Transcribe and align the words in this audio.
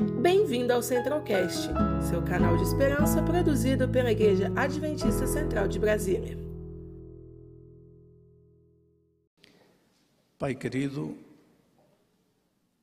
Bem-vindo 0.00 0.72
ao 0.72 0.82
Centralcast, 0.82 1.68
seu 2.08 2.22
canal 2.22 2.56
de 2.56 2.62
esperança 2.62 3.22
produzido 3.22 3.86
pela 3.86 4.10
Igreja 4.10 4.50
Adventista 4.56 5.26
Central 5.26 5.68
de 5.68 5.78
Brasília. 5.78 6.38
Pai 10.38 10.54
querido, 10.54 11.14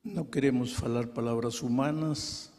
não 0.04 0.24
queremos 0.24 0.74
falar 0.74 1.08
palavras 1.08 1.60
humanas, 1.60 2.52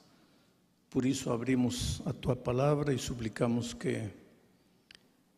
por 0.89 1.05
isso 1.05 1.31
abrimos 1.31 2.01
a 2.05 2.11
tua 2.11 2.35
palavra 2.35 2.93
e 2.93 2.99
suplicamos 2.99 3.73
que 3.73 4.09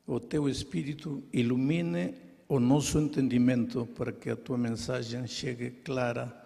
o 0.07 0.19
teu 0.19 0.49
Espírito 0.49 1.23
ilumine 1.31 2.15
o 2.47 2.59
nosso 2.59 2.97
entendimento 2.97 3.85
para 3.95 4.11
que 4.11 4.31
a 4.31 4.35
tua 4.35 4.57
mensagem 4.57 5.27
chegue 5.27 5.69
clara 5.69 6.40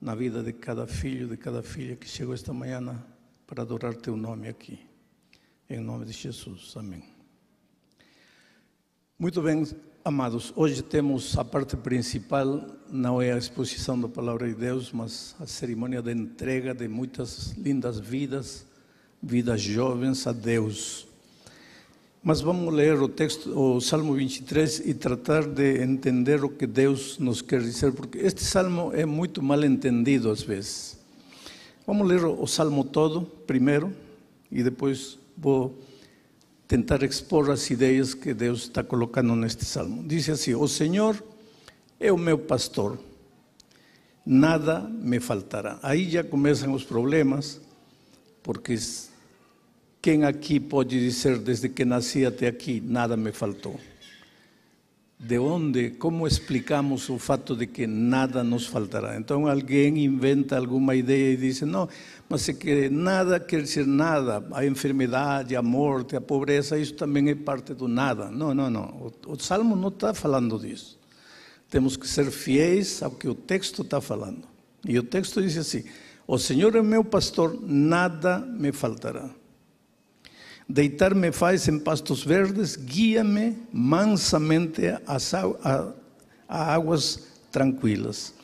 na 0.00 0.14
vida 0.14 0.42
de 0.42 0.52
cada 0.52 0.86
filho, 0.86 1.26
de 1.26 1.36
cada 1.36 1.62
filha 1.62 1.96
que 1.96 2.08
chegou 2.08 2.32
esta 2.32 2.52
manhã 2.52 3.04
para 3.46 3.62
adorar 3.62 3.94
teu 3.94 4.16
nome 4.16 4.48
aqui. 4.48 4.78
Em 5.68 5.80
nome 5.80 6.04
de 6.04 6.12
Jesus. 6.12 6.74
Amém. 6.76 7.02
Muito 9.18 9.42
bem, 9.42 9.66
amados. 10.04 10.52
Hoje 10.54 10.82
temos 10.82 11.36
a 11.36 11.44
parte 11.44 11.76
principal, 11.76 12.64
não 12.88 13.20
é 13.20 13.32
a 13.32 13.38
exposição 13.38 14.00
da 14.00 14.08
palavra 14.08 14.48
de 14.48 14.54
Deus, 14.54 14.92
mas 14.92 15.34
a 15.40 15.46
cerimônia 15.46 16.00
de 16.00 16.12
entrega 16.12 16.72
de 16.72 16.86
muitas 16.86 17.50
lindas 17.52 17.98
vidas, 17.98 18.64
vidas 19.20 19.60
jovens 19.60 20.26
a 20.26 20.32
Deus. 20.32 21.07
Mas 22.22 22.40
vamos 22.40 22.74
ler 22.74 23.00
o 23.00 23.08
texto, 23.08 23.56
o 23.56 23.80
Salmo 23.80 24.14
23 24.14 24.80
e 24.80 24.92
tratar 24.92 25.44
de 25.44 25.80
entender 25.80 26.44
o 26.44 26.48
que 26.48 26.66
Deus 26.66 27.16
nos 27.18 27.40
quer 27.40 27.60
dizer, 27.60 27.92
porque 27.92 28.18
este 28.18 28.42
salmo 28.42 28.92
é 28.92 29.06
muito 29.06 29.40
mal 29.40 29.64
entendido 29.64 30.28
às 30.28 30.42
vezes. 30.42 30.98
Vamos 31.86 32.06
ler 32.06 32.24
o 32.24 32.46
salmo 32.46 32.84
todo 32.84 33.22
primeiro 33.22 33.94
e 34.50 34.62
depois 34.64 35.16
vou 35.36 35.78
tentar 36.66 37.02
expor 37.04 37.50
as 37.50 37.70
ideias 37.70 38.14
que 38.14 38.34
Deus 38.34 38.62
está 38.62 38.82
colocando 38.82 39.34
neste 39.36 39.64
salmo. 39.64 40.02
Diz 40.06 40.28
assim: 40.28 40.54
O 40.54 40.66
Senhor 40.66 41.22
é 42.00 42.12
o 42.12 42.18
meu 42.18 42.38
pastor, 42.38 42.98
nada 44.26 44.80
me 44.80 45.20
faltará. 45.20 45.78
Aí 45.82 46.10
já 46.10 46.24
começam 46.24 46.74
os 46.74 46.84
problemas, 46.84 47.60
porque 48.42 48.76
quem 50.08 50.24
aqui 50.24 50.58
pode 50.58 50.98
dizer, 50.98 51.36
desde 51.36 51.68
que 51.68 51.84
nasci 51.84 52.24
até 52.24 52.46
aqui, 52.46 52.80
nada 52.80 53.14
me 53.14 53.30
faltou? 53.30 53.78
De 55.20 55.38
onde, 55.38 55.90
como 55.90 56.26
explicamos 56.26 57.10
o 57.10 57.18
fato 57.18 57.54
de 57.54 57.66
que 57.66 57.86
nada 57.86 58.42
nos 58.42 58.64
faltará? 58.64 59.18
Então 59.18 59.46
alguém 59.46 60.02
inventa 60.02 60.56
alguma 60.56 60.94
ideia 60.94 61.34
e 61.34 61.36
diz: 61.36 61.60
não, 61.60 61.86
mas 62.26 62.48
é 62.48 62.54
que 62.54 62.88
nada 62.88 63.38
quer 63.38 63.60
dizer 63.60 63.86
nada. 63.86 64.42
A 64.52 64.64
enfermidade, 64.64 65.54
a 65.54 65.60
morte, 65.60 66.16
a 66.16 66.22
pobreza, 66.22 66.78
isso 66.78 66.94
também 66.94 67.28
é 67.28 67.34
parte 67.34 67.74
do 67.74 67.86
nada. 67.86 68.30
Não, 68.30 68.54
não, 68.54 68.70
não. 68.70 69.12
O, 69.26 69.32
o 69.32 69.38
Salmo 69.38 69.76
não 69.76 69.88
está 69.88 70.14
falando 70.14 70.58
disso. 70.58 70.98
Temos 71.68 71.98
que 71.98 72.08
ser 72.08 72.30
fiéis 72.30 73.02
ao 73.02 73.10
que 73.10 73.28
o 73.28 73.34
texto 73.34 73.82
está 73.82 74.00
falando. 74.00 74.48
E 74.86 74.98
o 74.98 75.02
texto 75.02 75.42
diz 75.42 75.58
assim: 75.58 75.84
O 76.26 76.38
Senhor 76.38 76.74
é 76.76 76.82
meu 76.82 77.04
pastor, 77.04 77.58
nada 77.60 78.38
me 78.38 78.72
faltará. 78.72 79.28
Deitar-me 80.68 81.32
faz 81.32 81.66
em 81.66 81.78
pastos 81.78 82.22
verdes, 82.22 82.76
guia-me 82.76 83.56
mansamente 83.72 84.82
a, 85.06 85.94
águas 86.46 87.26
tranquilas. 87.50 88.34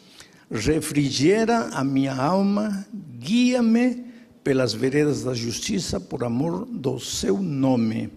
Refrigera 0.50 1.68
a 1.72 1.84
minha 1.84 2.14
alma, 2.14 2.86
guia-me 3.18 4.06
pelas 4.42 4.72
veredas 4.72 5.22
da 5.22 5.34
justiça, 5.34 6.00
por 6.00 6.24
amor 6.24 6.64
do 6.64 6.98
seu 6.98 7.42
nome. 7.42 8.10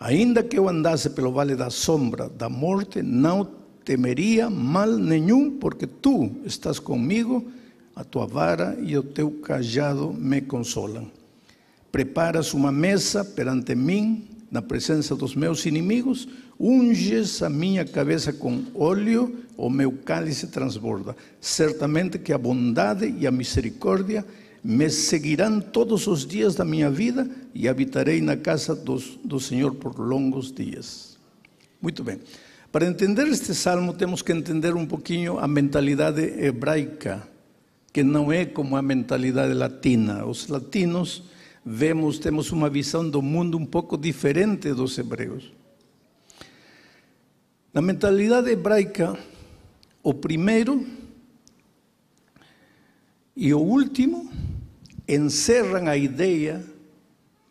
Ainda 0.00 0.42
que 0.42 0.58
eu 0.58 0.68
andasse 0.68 1.10
pelo 1.10 1.32
vale 1.32 1.54
da 1.54 1.70
sombra 1.70 2.28
da 2.28 2.48
morte, 2.48 3.02
não 3.02 3.48
temeria 3.84 4.50
mal 4.50 4.90
nenhum, 4.96 5.58
porque 5.58 5.86
tu 5.86 6.30
estás 6.44 6.80
comigo, 6.80 7.46
a 7.94 8.02
tua 8.02 8.26
vara 8.26 8.76
e 8.82 8.98
o 8.98 9.02
teu 9.02 9.30
cajado 9.30 10.12
me 10.12 10.40
consolam. 10.40 11.17
Preparas 11.90 12.54
uma 12.54 12.70
mesa 12.70 13.24
perante 13.24 13.74
mim, 13.74 14.28
na 14.50 14.62
presença 14.62 15.14
dos 15.14 15.34
meus 15.34 15.66
inimigos, 15.66 16.28
unges 16.58 17.42
a 17.42 17.50
minha 17.50 17.84
cabeça 17.84 18.32
com 18.32 18.64
óleo, 18.74 19.44
o 19.56 19.68
meu 19.70 19.92
cálice 19.92 20.48
transborda. 20.48 21.16
Certamente 21.40 22.18
que 22.18 22.32
a 22.32 22.38
bondade 22.38 23.14
e 23.18 23.26
a 23.26 23.30
misericórdia 23.30 24.24
me 24.62 24.90
seguirão 24.90 25.60
todos 25.60 26.06
os 26.06 26.26
dias 26.26 26.54
da 26.54 26.64
minha 26.64 26.90
vida 26.90 27.28
e 27.54 27.68
habitarei 27.68 28.20
na 28.20 28.36
casa 28.36 28.74
do, 28.74 28.98
do 29.24 29.38
Senhor 29.38 29.74
por 29.74 29.98
longos 29.98 30.52
dias. 30.52 31.16
Muito 31.80 32.02
bem. 32.02 32.18
Para 32.70 32.86
entender 32.86 33.26
este 33.28 33.54
salmo, 33.54 33.94
temos 33.94 34.20
que 34.20 34.32
entender 34.32 34.74
um 34.74 34.84
pouquinho 34.84 35.38
a 35.38 35.48
mentalidade 35.48 36.20
hebraica, 36.20 37.26
que 37.92 38.02
não 38.02 38.30
é 38.30 38.44
como 38.44 38.76
a 38.76 38.82
mentalidade 38.82 39.54
latina. 39.54 40.26
Os 40.26 40.48
latinos 40.48 41.22
vemos, 41.64 42.18
temos 42.18 42.50
uma 42.52 42.70
visão 42.70 43.08
do 43.08 43.20
mundo 43.20 43.58
um 43.58 43.66
pouco 43.66 43.96
diferente 43.96 44.72
dos 44.72 44.96
hebreus. 44.98 45.52
Na 47.72 47.82
mentalidade 47.82 48.50
hebraica, 48.50 49.18
o 50.02 50.14
primeiro 50.14 50.86
e 53.36 53.52
o 53.52 53.60
último 53.60 54.30
encerram 55.06 55.86
a 55.86 55.96
ideia 55.96 56.64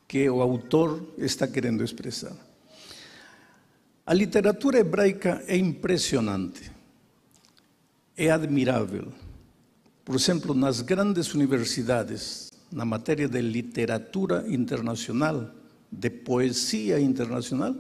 que 0.08 0.30
o 0.30 0.42
autor 0.42 1.04
está 1.18 1.48
querendo 1.48 1.84
expressar. 1.84 2.36
A 4.06 4.14
literatura 4.14 4.80
hebraica 4.80 5.44
é 5.48 5.58
impressionante, 5.58 6.72
é 8.16 8.32
admirável. 8.32 9.12
Por 10.04 10.16
exemplo, 10.16 10.54
nas 10.54 10.82
grandes 10.82 11.34
universidades 11.34 12.47
na 12.72 12.86
matéria 12.86 13.28
de 13.28 13.42
literatura 13.42 14.46
internacional, 14.48 15.52
de 15.92 16.10
poesia 16.10 16.98
internacional, 17.00 17.76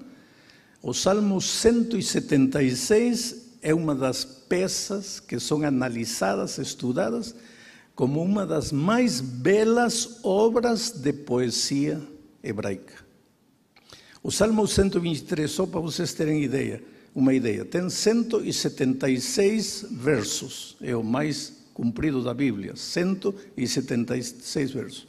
o 0.81 0.93
Salmo 0.93 1.41
176 1.41 3.57
é 3.61 3.73
uma 3.73 3.95
das 3.95 4.23
peças 4.23 5.19
que 5.19 5.37
são 5.39 5.63
analisadas, 5.63 6.57
estudadas, 6.57 7.35
como 7.95 8.21
uma 8.21 8.45
das 8.45 8.71
mais 8.71 9.19
belas 9.19 10.19
obras 10.23 10.91
de 10.91 11.11
poesia 11.11 12.01
hebraica. 12.43 12.93
O 14.21 14.31
Salmo 14.31 14.67
123, 14.67 15.49
só 15.49 15.65
para 15.65 15.79
vocês 15.79 16.13
terem 16.13 16.43
ideia, 16.43 16.83
uma 17.15 17.33
ideia, 17.33 17.65
tem 17.65 17.89
176 17.89 19.87
versos, 19.89 20.77
é 20.79 20.95
o 20.95 21.03
mais 21.03 21.56
cumprido 21.77 22.23
da 22.23 22.33
Bíblia, 22.33 22.75
176 22.75 24.71
versos. 24.71 25.07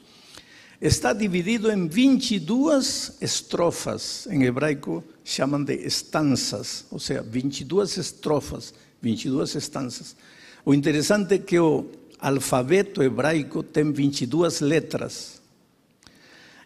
Está 0.78 1.14
dividido 1.14 1.72
em 1.72 1.88
22 1.88 3.16
estrofas, 3.22 4.28
em 4.30 4.44
hebraico 4.44 5.02
chamam 5.24 5.64
de 5.64 5.74
estanças, 5.76 6.84
ou 6.90 6.98
seja, 6.98 7.22
22 7.22 7.96
estrofas, 7.96 8.74
22 9.00 9.54
estanças. 9.54 10.14
O 10.62 10.74
interessante 10.74 11.36
é 11.36 11.38
que 11.38 11.58
o 11.58 11.86
alfabeto 12.18 13.02
hebraico 13.02 13.62
tem 13.62 13.90
22 13.90 14.60
letras. 14.60 15.40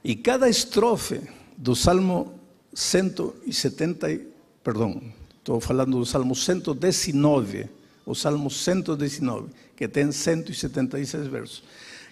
E 0.02 0.16
cada 0.16 0.48
estrofe 0.48 1.20
do 1.56 1.76
Salmo 1.76 2.40
170, 2.74 4.20
perdão, 4.64 5.00
estou 5.38 5.60
falando 5.60 5.96
do 5.96 6.04
Salmo 6.04 6.34
119, 6.34 7.68
o 8.04 8.14
Salmo 8.14 8.50
119, 8.50 9.62
que 9.82 9.88
tem 9.88 10.12
176 10.12 11.26
versos. 11.26 11.64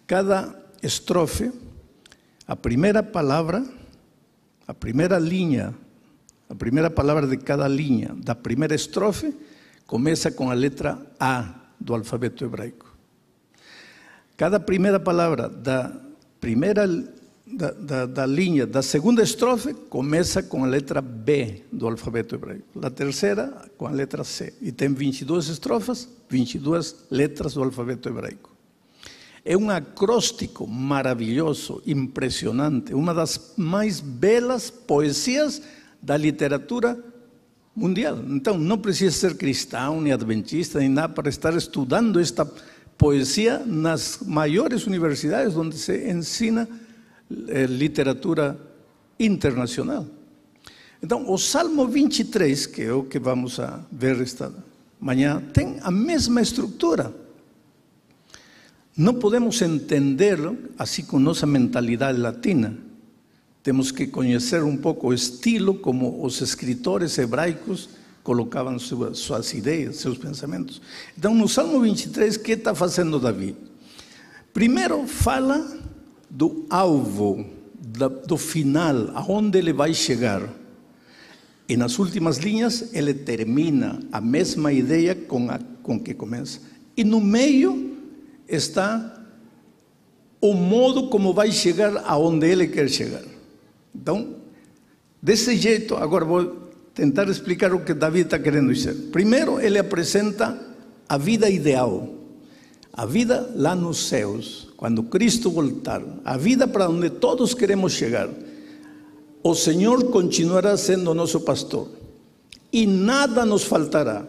Cada 0.05 0.53
estrofe, 0.83 1.53
a 2.45 2.57
primeira 2.57 3.01
palavra, 3.01 3.65
a 4.67 4.75
primeira 4.75 5.21
linha, 5.21 5.73
a 6.49 6.55
primeira 6.57 6.91
palavra 6.91 7.29
de 7.29 7.37
cada 7.37 7.69
linha 7.69 8.11
da 8.17 8.35
primeira 8.35 8.75
estrofe 8.75 9.33
começa 9.87 10.33
com 10.33 10.51
a 10.51 10.55
letra 10.55 11.01
A 11.21 11.55
do 11.79 11.95
alfabeto 11.95 12.45
hebraico. 12.45 12.93
Cada 14.37 14.59
primeira 14.59 14.99
palavra 14.99 15.49
da 15.49 15.93
primeira 16.41 16.89
da, 17.53 17.71
da, 17.73 18.07
da, 18.07 18.27
linha 18.27 18.67
da 18.67 18.83
segunda 18.83 19.23
estrofe 19.23 19.75
começa 19.75 20.43
com 20.43 20.65
a 20.65 20.67
letra 20.67 21.01
B 21.01 21.63
do 21.73 21.87
alfabeto 21.87 22.35
hebraico. 22.35 22.65
A 22.83 22.91
terceira 22.91 23.71
com 23.77 23.87
a 23.87 23.91
letra 23.91 24.25
C. 24.25 24.55
E 24.61 24.71
tem 24.71 24.93
22 24.93 25.49
estrofas, 25.49 26.09
22 26.29 27.07
letras 27.11 27.55
do 27.55 27.63
alfabeto 27.63 28.09
hebraico. 28.09 28.51
É 29.45 29.57
um 29.57 29.71
acróstico 29.71 30.67
maravilhoso, 30.67 31.83
impressionante, 31.87 32.95
uma 32.95 33.15
das 33.15 33.55
mais 33.57 34.01
belas 34.01 34.71
poesias 34.71 35.63
da 36.01 36.17
literatura 36.17 37.03
mundial. 37.75 38.19
Então, 38.29 38.59
não 38.59 38.79
precisa 38.79 39.17
ser 39.17 39.37
cristão, 39.37 40.01
nem 40.01 40.13
adventista, 40.13 40.79
nem 40.79 40.89
nada 40.89 41.13
para 41.13 41.29
estar 41.29 41.55
estudando 41.55 42.21
esta 42.21 42.47
poesía 42.99 43.63
nas 43.65 44.19
maiores 44.27 44.87
universidades 44.87 45.57
onde 45.57 45.79
se 45.79 46.11
ensina 46.11 46.69
eh, 47.49 47.67
literatura 47.67 48.59
internacional. 49.19 50.07
Então, 51.03 51.31
o 51.31 51.39
Salmo 51.39 51.87
23, 51.87 52.67
que 52.67 52.83
é 52.83 52.93
o 52.93 53.05
que 53.05 53.19
vamos 53.19 53.59
a 53.59 53.81
ver 53.91 54.21
esta 54.21 54.53
manhã, 55.01 55.43
tem 55.53 55.79
a 55.83 55.91
mesma 55.91 56.43
estrutura. 56.43 57.15
Não 58.97 59.15
podemos 59.15 59.63
entender 59.63 60.39
assim 60.79 61.05
com 61.05 61.19
nossa 61.19 61.47
mentalidade 61.47 62.19
latina. 62.19 62.77
Temos 63.63 63.91
que 63.91 64.07
conhecer 64.07 64.63
um 64.63 64.77
pouco 64.77 65.09
o 65.09 65.15
estilo 65.15 65.75
como 65.75 66.25
os 66.25 66.41
escritores 66.41 67.17
hebraicos 67.17 67.89
colocavam 68.23 68.79
suas, 68.79 69.19
suas 69.19 69.55
ideias, 69.55 69.97
seus 69.97 70.19
pensamentos. 70.19 70.83
Então, 71.17 71.35
no 71.35 71.49
Salmo 71.49 71.81
23, 71.81 72.37
o 72.37 72.41
que 72.41 72.53
está 72.53 72.75
fazendo 72.75 73.19
Davi? 73.19 73.57
Primeiro, 74.53 75.07
fala 75.07 75.79
do 76.31 76.65
alvo, 76.71 77.45
do 78.27 78.37
final, 78.37 79.11
aonde 79.15 79.59
ele 79.59 79.73
vai 79.73 79.93
chegar. 79.93 80.49
E 81.69 81.77
nas 81.77 81.99
últimas 81.99 82.39
linhas, 82.39 82.95
ele 82.95 83.13
termina 83.13 84.01
a 84.13 84.21
mesma 84.21 84.73
ideia 84.73 85.15
com 85.15 85.51
a 85.51 85.59
com 85.83 85.99
que 85.99 86.15
começa. 86.15 86.61
E 86.97 87.03
no 87.03 87.21
meio 87.21 87.97
está 88.49 89.21
o 90.41 90.55
modo 90.55 91.09
como 91.09 91.35
vai 91.35 91.51
chegar 91.51 92.03
aonde 92.07 92.47
ele 92.47 92.69
quer 92.69 92.89
chegar. 92.89 93.23
Então, 93.95 94.37
desse 95.21 95.57
jeito, 95.57 95.97
agora 95.97 96.25
vou 96.25 96.71
tentar 96.95 97.29
explicar 97.29 97.75
o 97.75 97.85
que 97.85 97.93
Davi 97.93 98.21
está 98.21 98.39
querendo 98.39 98.73
dizer. 98.73 98.95
Primeiro, 99.11 99.61
ele 99.61 99.79
apresenta 99.79 100.59
a 101.09 101.19
vida 101.19 101.51
ideal, 101.51 102.09
a 102.93 103.05
vida 103.05 103.53
lá 103.55 103.75
nos 103.75 104.09
céus, 104.09 104.70
quando 104.81 105.03
Cristo 105.03 105.51
voltar, 105.51 106.03
a 106.25 106.39
vida 106.39 106.67
para 106.67 106.89
onde 106.89 107.11
todos 107.11 107.53
queremos 107.53 107.93
chegar. 107.93 108.31
O 109.43 109.55
Senhor 109.55 110.05
continuará 110.05 110.75
sendo 110.75 111.13
nosso 111.13 111.43
pastor 111.43 111.87
e 112.73 112.87
nada 112.87 113.45
nos 113.45 113.63
faltará. 113.63 114.25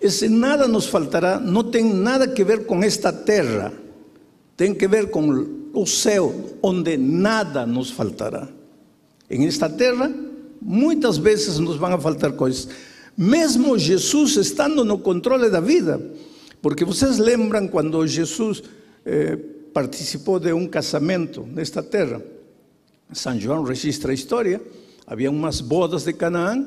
Esse 0.00 0.28
nada 0.28 0.66
nos 0.66 0.86
faltará 0.86 1.38
não 1.38 1.62
tem 1.62 1.84
nada 1.84 2.26
que 2.26 2.42
ver 2.42 2.66
com 2.66 2.82
esta 2.82 3.12
terra, 3.12 3.72
tem 4.56 4.74
que 4.74 4.88
ver 4.88 5.08
com 5.08 5.70
o 5.72 5.86
céu, 5.86 6.34
onde 6.60 6.96
nada 6.96 7.64
nos 7.64 7.92
faltará. 7.92 8.48
Em 9.30 9.46
esta 9.46 9.70
terra, 9.70 10.12
muitas 10.60 11.16
vezes 11.16 11.60
nos 11.60 11.76
vão 11.76 11.94
a 11.94 11.98
faltar 12.00 12.32
coisas. 12.32 12.66
Mesmo 13.16 13.78
Jesus 13.78 14.36
estando 14.36 14.84
no 14.84 14.98
controle 14.98 15.48
da 15.48 15.60
vida, 15.60 16.00
porque 16.60 16.84
vocês 16.84 17.18
lembram 17.18 17.68
quando 17.68 18.04
Jesus 18.04 18.64
eh, 19.06 19.38
participou 19.72 20.38
de 20.38 20.52
um 20.52 20.66
casamento 20.66 21.42
nesta 21.42 21.82
terra? 21.82 22.22
São 23.12 23.38
João 23.38 23.62
registra 23.62 24.12
a 24.12 24.14
história. 24.14 24.60
Havia 25.06 25.30
umas 25.30 25.60
bodas 25.60 26.04
de 26.04 26.12
Canaã 26.12 26.66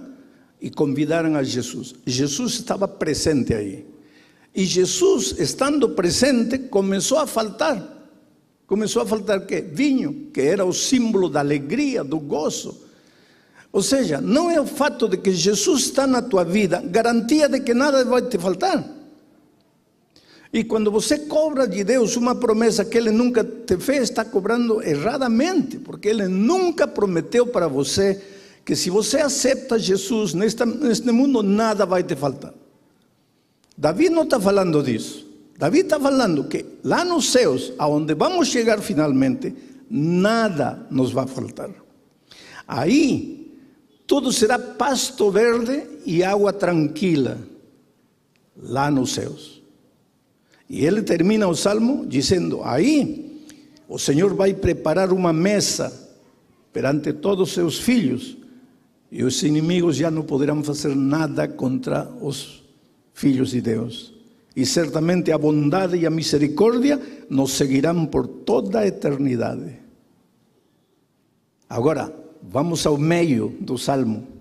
e 0.62 0.70
convidaram 0.70 1.36
a 1.36 1.44
Jesus. 1.44 1.96
Jesus 2.06 2.54
estava 2.54 2.88
presente 2.88 3.54
aí. 3.54 3.86
E 4.56 4.66
Jesus, 4.66 5.36
estando 5.40 5.90
presente, 5.90 6.58
começou 6.58 7.18
a 7.18 7.28
faltar. 7.28 7.92
Começou 8.68 9.02
a 9.02 9.06
faltar 9.06 9.46
que 9.46 9.62
vinho, 9.62 10.30
que 10.34 10.42
era 10.42 10.66
o 10.66 10.74
símbolo 10.74 11.30
da 11.30 11.40
alegria, 11.40 12.04
do 12.04 12.20
gozo. 12.20 12.82
Ou 13.72 13.82
seja, 13.82 14.22
não 14.22 14.52
é 14.52 14.62
o 14.62 14.68
fato 14.68 15.08
de 15.08 15.18
que 15.18 15.32
Jesus 15.32 15.86
está 15.86 16.06
na 16.06 16.22
tua 16.22 16.44
vida 16.44 16.82
garantia 16.82 17.50
de 17.50 17.60
que 17.62 17.74
nada 17.74 18.06
vai 18.06 18.22
te 18.22 18.38
faltar. 18.38 19.03
E 20.54 20.64
quando 20.64 20.92
você 20.92 21.18
cobra 21.18 21.68
de 21.68 21.84
Deus 21.84 22.16
uma 22.16 22.36
promessa 22.36 22.86
que 22.86 22.96
Ele 22.96 23.10
nunca 23.10 23.44
te 23.44 23.76
fez, 23.78 24.04
está 24.04 24.24
cobrando 24.24 24.84
erradamente, 24.84 25.80
porque 25.80 26.10
Ele 26.10 26.28
nunca 26.28 26.88
prometeu 26.88 27.48
para 27.48 27.68
você 27.68 28.22
que 28.64 28.76
se 28.76 28.92
você 28.92 29.18
acepta 29.18 29.80
Jesus 29.80 30.36
neste 30.36 31.12
mundo, 31.12 31.42
nada 31.42 31.88
vai 31.88 32.04
te 32.04 32.16
faltar. 32.16 32.54
Davi 33.76 34.10
não 34.10 34.24
está 34.24 34.40
falando 34.40 34.84
disso. 34.84 35.28
Davi 35.58 35.80
está 35.80 36.00
falando 36.00 36.44
que 36.44 36.64
lá 36.84 37.04
nos 37.04 37.32
céus, 37.32 37.74
aonde 37.80 38.14
vamos 38.14 38.48
chegar 38.48 38.80
finalmente, 38.80 39.56
nada 39.90 40.86
nos 40.92 41.12
vai 41.12 41.26
faltar. 41.26 41.72
Aí 42.68 43.58
tudo 44.06 44.32
será 44.32 44.60
pasto 44.60 45.32
verde 45.32 45.84
e 46.06 46.24
água 46.24 46.54
tranquila 46.54 47.40
lá 48.56 48.92
nos 48.92 49.14
céus. 49.14 49.62
E 50.69 50.86
ele 50.86 51.01
termina 51.01 51.48
o 51.48 51.56
salmo 51.56 52.06
dizendo: 52.06 52.62
Aí 52.63 53.42
o 53.88 54.00
Senhor 54.00 54.33
vai 54.33 54.54
preparar 54.54 55.12
uma 55.12 55.33
mesa 55.33 55.92
perante 56.71 57.13
todos 57.13 57.50
os 57.50 57.54
seus 57.54 57.80
filhos, 57.80 58.38
e 59.12 59.24
os 59.24 59.44
inimigos 59.44 59.95
já 59.98 60.10
não 60.10 60.24
poderão 60.24 60.63
fazer 60.63 60.95
nada 60.95 61.48
contra 61.48 62.10
os 62.19 62.63
filhos 63.13 63.51
de 63.51 63.62
Deus. 63.62 64.13
E 64.56 64.65
certamente 64.65 65.31
a 65.31 65.38
bondade 65.38 65.98
e 65.98 66.06
a 66.06 66.10
misericórdia 66.10 67.00
nos 67.30 67.51
seguirão 67.54 68.06
por 68.06 68.27
toda 68.27 68.80
a 68.80 68.88
eternidade. 68.88 69.80
Agora, 71.69 72.13
vamos 72.42 72.86
ao 72.86 72.98
meio 72.98 73.56
do 73.60 73.77
salmo. 73.77 74.33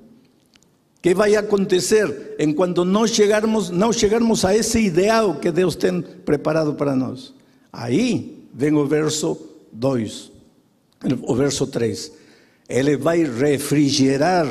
Que 1.02 1.14
vai 1.14 1.34
acontecer 1.34 2.36
enquanto 2.38 2.84
nós 2.84 3.10
chegarmos, 3.10 3.70
não 3.70 3.92
chegarmos 3.92 4.44
a 4.44 4.56
esse 4.56 4.78
ideal 4.78 5.34
que 5.34 5.50
Deus 5.50 5.74
tem 5.74 6.00
preparado 6.00 6.74
para 6.74 6.94
nós? 6.94 7.34
Aí 7.72 8.46
vem 8.54 8.72
o 8.74 8.86
verso 8.86 9.36
2, 9.72 10.30
o 11.22 11.34
verso 11.34 11.66
3. 11.66 12.12
Ele 12.68 12.96
vai 12.96 13.24
refrigerar 13.24 14.46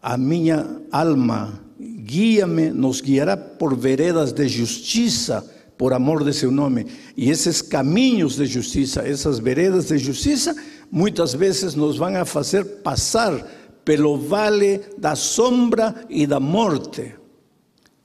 a 0.00 0.16
minha 0.16 0.80
alma, 0.92 1.60
guia-me, 1.80 2.70
nos 2.70 3.00
guiará 3.00 3.36
por 3.36 3.76
veredas 3.76 4.32
de 4.32 4.46
justiça, 4.46 5.44
por 5.76 5.92
amor 5.92 6.22
de 6.22 6.32
seu 6.32 6.52
nome. 6.52 6.86
E 7.16 7.28
esses 7.28 7.60
caminhos 7.60 8.36
de 8.36 8.46
justiça, 8.46 9.02
essas 9.02 9.40
veredas 9.40 9.88
de 9.88 9.98
justiça, 9.98 10.54
muitas 10.92 11.34
vezes 11.34 11.74
nos 11.74 11.96
vão 11.96 12.14
a 12.14 12.24
fazer 12.24 12.64
passar 12.84 13.44
pelo 13.84 14.16
vale 14.16 14.80
da 14.96 15.14
sombra 15.14 16.06
e 16.08 16.26
da 16.26 16.40
morte. 16.40 17.14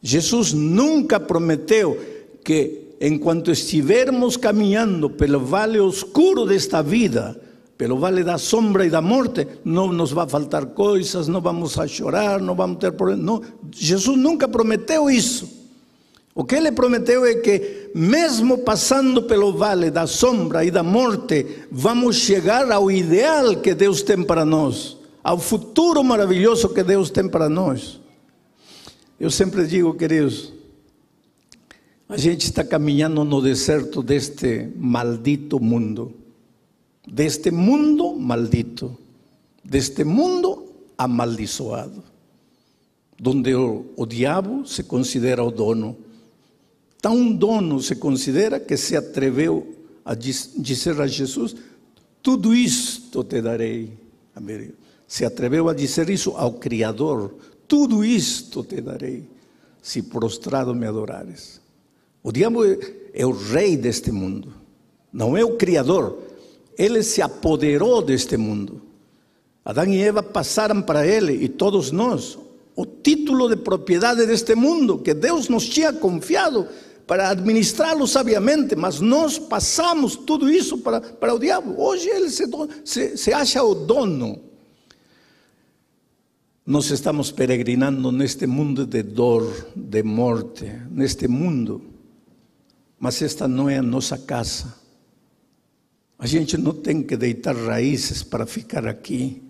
Jesus 0.01 0.53
nunca 0.53 1.19
prometeu 1.19 1.97
que 2.43 2.95
enquanto 2.99 3.51
estivermos 3.51 4.37
caminhando 4.37 5.09
pelo 5.09 5.39
vale 5.39 5.79
oscuro 5.79 6.45
desta 6.45 6.81
vida, 6.81 7.39
pelo 7.77 7.97
vale 7.97 8.23
da 8.23 8.37
sombra 8.37 8.85
e 8.85 8.89
da 8.89 9.01
morte, 9.01 9.47
não 9.63 9.93
nos 9.93 10.11
vai 10.11 10.27
faltar 10.27 10.65
coisas, 10.67 11.27
não 11.27 11.39
vamos 11.39 11.77
a 11.77 11.87
chorar, 11.87 12.41
não 12.41 12.55
vamos 12.55 12.79
ter 12.79 12.91
problemas. 12.91 13.23
Não, 13.23 13.41
Jesus 13.71 14.17
nunca 14.17 14.47
prometeu 14.47 15.09
isso. 15.09 15.57
O 16.33 16.43
que 16.43 16.55
ele 16.55 16.71
prometeu 16.71 17.25
é 17.25 17.35
que, 17.35 17.91
mesmo 17.95 18.59
passando 18.59 19.23
pelo 19.23 19.53
vale 19.53 19.89
da 19.89 20.05
sombra 20.05 20.63
e 20.63 20.71
da 20.71 20.83
morte, 20.83 21.45
vamos 21.71 22.15
chegar 22.17 22.71
ao 22.71 22.91
ideal 22.91 23.55
que 23.55 23.73
Deus 23.73 24.03
tem 24.03 24.23
para 24.23 24.45
nós, 24.45 24.96
ao 25.27 25.37
futuro 25.37 26.01
maravilhoso 26.05 26.69
que 26.69 26.81
Deus 26.81 27.09
tem 27.09 27.27
para 27.27 27.49
nós. 27.49 27.99
Eu 29.19 29.29
sempre 29.29 29.67
digo, 29.67 29.93
queridos, 29.93 30.53
a 32.07 32.15
gente 32.15 32.45
está 32.45 32.63
caminhando 32.63 33.25
no 33.25 33.41
deserto 33.41 34.01
deste 34.01 34.69
maldito 34.77 35.59
mundo, 35.59 36.13
deste 37.05 37.51
mundo 37.51 38.15
maldito, 38.15 38.97
deste 39.61 40.05
mundo 40.05 40.71
amaldiçoado, 40.97 42.01
onde 43.21 43.53
o, 43.53 43.85
o 43.97 44.05
diabo 44.05 44.65
se 44.65 44.83
considera 44.83 45.43
o 45.43 45.51
dono 45.51 45.97
Tão 47.01 47.31
dono 47.33 47.81
se 47.81 47.97
considera 47.97 48.61
que 48.61 48.75
se 48.75 48.95
atreveu 48.95 49.75
a 50.05 50.15
dizer 50.15 50.99
a 50.99 51.05
Jesus: 51.05 51.55
Tudo 52.23 52.55
isto 52.55 53.23
te 53.23 53.41
darei. 53.41 53.91
Se 55.07 55.23
atreveu 55.23 55.69
a 55.69 55.73
dizer 55.73 56.09
isso 56.09 56.31
ao 56.35 56.53
Criador: 56.53 57.33
Tudo 57.67 58.03
isto 58.03 58.63
te 58.63 58.81
darei, 58.81 59.23
se 59.81 60.03
prostrado 60.03 60.75
me 60.75 60.85
adorares. 60.85 61.61
O 62.21 62.31
diabo 62.31 62.63
é 63.13 63.25
o 63.25 63.31
rei 63.31 63.77
deste 63.77 64.11
mundo, 64.11 64.53
não 65.11 65.37
é 65.37 65.45
o 65.45 65.55
Criador. 65.55 66.17
Ele 66.77 67.01
se 67.01 67.21
apoderou 67.21 68.01
deste 68.01 68.37
mundo. 68.37 68.81
Adão 69.63 69.87
e 69.87 70.01
Eva 70.01 70.21
passaram 70.21 70.81
para 70.81 71.07
ele 71.07 71.33
e 71.33 71.49
todos 71.49 71.91
nós 71.91 72.37
o 72.75 72.85
título 72.85 73.49
de 73.49 73.55
propriedade 73.55 74.25
deste 74.25 74.53
mundo 74.53 74.99
que 74.99 75.13
Deus 75.13 75.49
nos 75.49 75.67
tinha 75.67 75.91
confiado 75.91 76.67
para 77.07 77.29
administrá-lo 77.29 78.05
sabiamente, 78.05 78.75
mas 78.75 78.99
nós 78.99 79.39
passamos 79.39 80.15
tudo 80.15 80.47
isso 80.49 80.77
para, 80.77 81.01
para 81.01 81.33
o 81.33 81.39
diabo. 81.39 81.81
Hoje 81.81 82.07
ele 82.07 82.29
se, 82.29 82.43
se, 82.85 83.17
se 83.17 83.33
acha 83.33 83.63
o 83.63 83.73
dono. 83.73 84.41
Nós 86.67 86.91
estamos 86.91 87.31
peregrinando 87.31 88.11
neste 88.11 88.45
mundo 88.45 88.85
de 88.85 89.01
dor, 89.01 89.71
de 89.75 90.03
morte, 90.03 90.65
neste 90.91 91.27
mundo 91.27 91.97
mas 92.99 93.21
esta 93.21 93.47
não 93.47 93.69
é 93.69 93.77
a 93.77 93.83
nossa 93.83 94.17
casa. 94.17 94.73
A 96.17 96.25
gente 96.25 96.57
não 96.57 96.73
tem 96.73 97.03
que 97.03 97.15
deitar 97.15 97.55
raízes 97.55 98.23
para 98.23 98.45
ficar 98.45 98.87
aqui. 98.87 99.41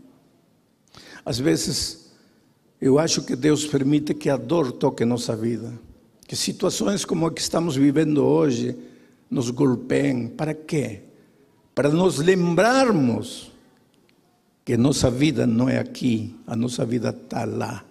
Às 1.23 1.39
vezes, 1.39 2.11
eu 2.81 2.99
acho 2.99 3.21
que 3.23 3.35
Deus 3.35 3.65
permite 3.65 4.13
que 4.13 4.29
a 4.29 4.35
dor 4.35 4.73
toque 4.73 5.05
nossa 5.05 5.35
vida, 5.35 5.73
que 6.27 6.35
situações 6.35 7.05
como 7.05 7.25
a 7.25 7.33
que 7.33 7.39
estamos 7.39 7.77
vivendo 7.77 8.25
hoje 8.25 8.75
nos 9.29 9.49
golpeiem. 9.49 10.27
Para 10.27 10.53
quê? 10.53 11.03
Para 11.73 11.89
nos 11.89 12.17
lembrarmos 12.17 13.51
que 14.67 14.75
nossa 14.75 15.09
vida 15.09 15.47
não 15.47 15.69
é 15.69 15.79
aqui, 15.79 16.35
a 16.45 16.53
nossa 16.53 16.85
vida 16.85 17.15
está 17.17 17.45
lá 17.45 17.85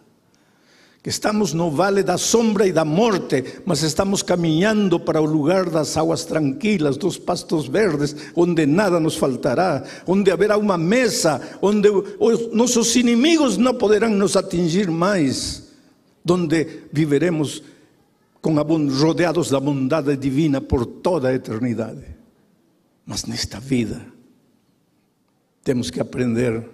que 1.02 1.10
estamos 1.10 1.54
no 1.54 1.70
vale 1.70 2.02
da 2.02 2.18
sombra 2.18 2.66
e 2.66 2.72
da 2.72 2.84
morte, 2.84 3.62
mas 3.64 3.80
estamos 3.82 4.24
caminhando 4.24 4.98
para 4.98 5.22
o 5.22 5.24
lugar 5.24 5.70
das 5.70 5.96
águas 5.96 6.24
tranquilas, 6.24 6.96
dos 6.96 7.16
pastos 7.16 7.68
verdes, 7.68 8.16
onde 8.34 8.66
nada 8.66 8.98
nos 8.98 9.14
faltará, 9.14 9.84
onde 10.04 10.32
haverá 10.32 10.58
uma 10.58 10.76
mesa, 10.76 11.40
onde 11.62 11.88
os 12.18 12.52
nossos 12.52 12.96
inimigos 12.96 13.56
não 13.56 13.74
poderão 13.74 14.10
nos 14.10 14.36
atingir 14.36 14.90
mais, 14.90 15.68
onde 16.28 16.66
viveremos 16.92 17.62
com 18.42 18.52
rodeados 18.88 19.48
da 19.48 19.60
bondade 19.60 20.16
divina 20.16 20.60
por 20.60 20.84
toda 20.84 21.28
a 21.28 21.34
eternidade. 21.34 22.04
Mas 23.06 23.26
nesta 23.26 23.60
vida, 23.60 24.04
temos 25.66 25.90
que 25.90 25.98
aprender 25.98 26.64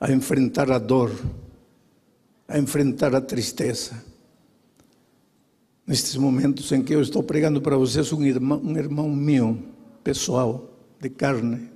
a 0.00 0.10
enfrentar 0.10 0.72
a 0.72 0.78
dor 0.78 1.12
a 2.48 2.58
enfrentar 2.58 3.14
a 3.14 3.20
tristeza. 3.20 4.02
Nestes 5.86 6.16
momentos 6.16 6.72
em 6.72 6.82
que 6.82 6.94
eu 6.94 7.02
estou 7.02 7.22
pregando 7.22 7.60
para 7.60 7.76
vocês, 7.76 8.10
um 8.14 8.24
irmão, 8.24 8.58
um 8.64 8.78
irmão 8.78 9.10
meu, 9.10 9.62
pessoal, 10.02 10.70
de 10.98 11.10
carne, 11.10 11.68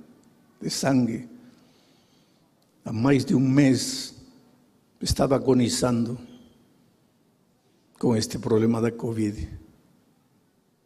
de 0.59 0.71
sangue, 0.71 1.29
há 2.83 2.91
mais 2.91 3.23
de 3.23 3.35
um 3.35 3.39
mês 3.39 4.15
estava 4.99 5.35
agonizando 5.35 6.17
com 7.99 8.15
este 8.15 8.39
problema 8.39 8.81
da 8.81 8.91
Covid. 8.91 9.47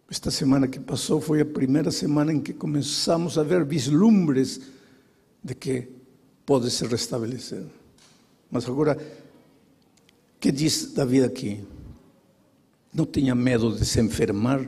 Esta 0.09 0.29
semana 0.29 0.67
que 0.67 0.79
passou 0.79 1.21
foi 1.21 1.39
a 1.39 1.45
primeira 1.45 1.89
semana 1.89 2.33
em 2.33 2.41
que 2.41 2.53
começamos 2.53 3.37
a 3.37 3.43
ver 3.43 3.63
vislumbres 3.63 4.74
de 5.45 5.53
que 5.53 5.87
pode 6.43 6.71
se 6.71 6.87
restabelecer. 6.87 7.63
Mas 8.49 8.65
agora 8.65 8.97
que 10.39 10.51
diz 10.51 10.91
Davi 10.91 11.21
aqui? 11.21 11.63
Não 12.91 13.05
tenha 13.05 13.35
medo 13.35 13.77
de 13.77 13.85
se 13.85 14.01
enfermar 14.01 14.67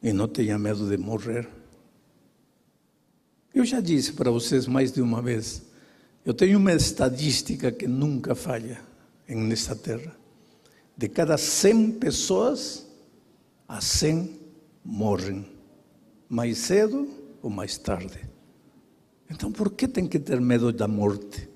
e 0.00 0.12
não 0.12 0.28
tenha 0.28 0.56
medo 0.56 0.88
de 0.88 0.96
morrer. 0.96 1.48
Eu 3.52 3.64
já 3.64 3.80
disse 3.80 4.12
para 4.12 4.30
vocês 4.30 4.68
mais 4.68 4.92
de 4.92 5.02
uma 5.02 5.20
vez, 5.20 5.62
eu 6.24 6.32
tenho 6.32 6.56
uma 6.56 6.72
estatística 6.72 7.72
que 7.72 7.88
nunca 7.88 8.36
falha 8.36 8.80
nesta 9.28 9.74
terra. 9.74 10.14
De 10.96 11.08
cada 11.08 11.36
100 11.36 11.92
pessoas, 11.92 12.86
a 13.66 13.80
100 13.80 14.38
morrem, 14.84 15.44
mais 16.28 16.58
cedo 16.58 17.08
ou 17.42 17.50
mais 17.50 17.76
tarde. 17.76 18.29
Então, 19.30 19.52
por 19.52 19.70
que 19.70 19.86
tem 19.86 20.06
que 20.06 20.18
ter 20.18 20.40
medo 20.40 20.72
da 20.72 20.88
morte? 20.88 21.48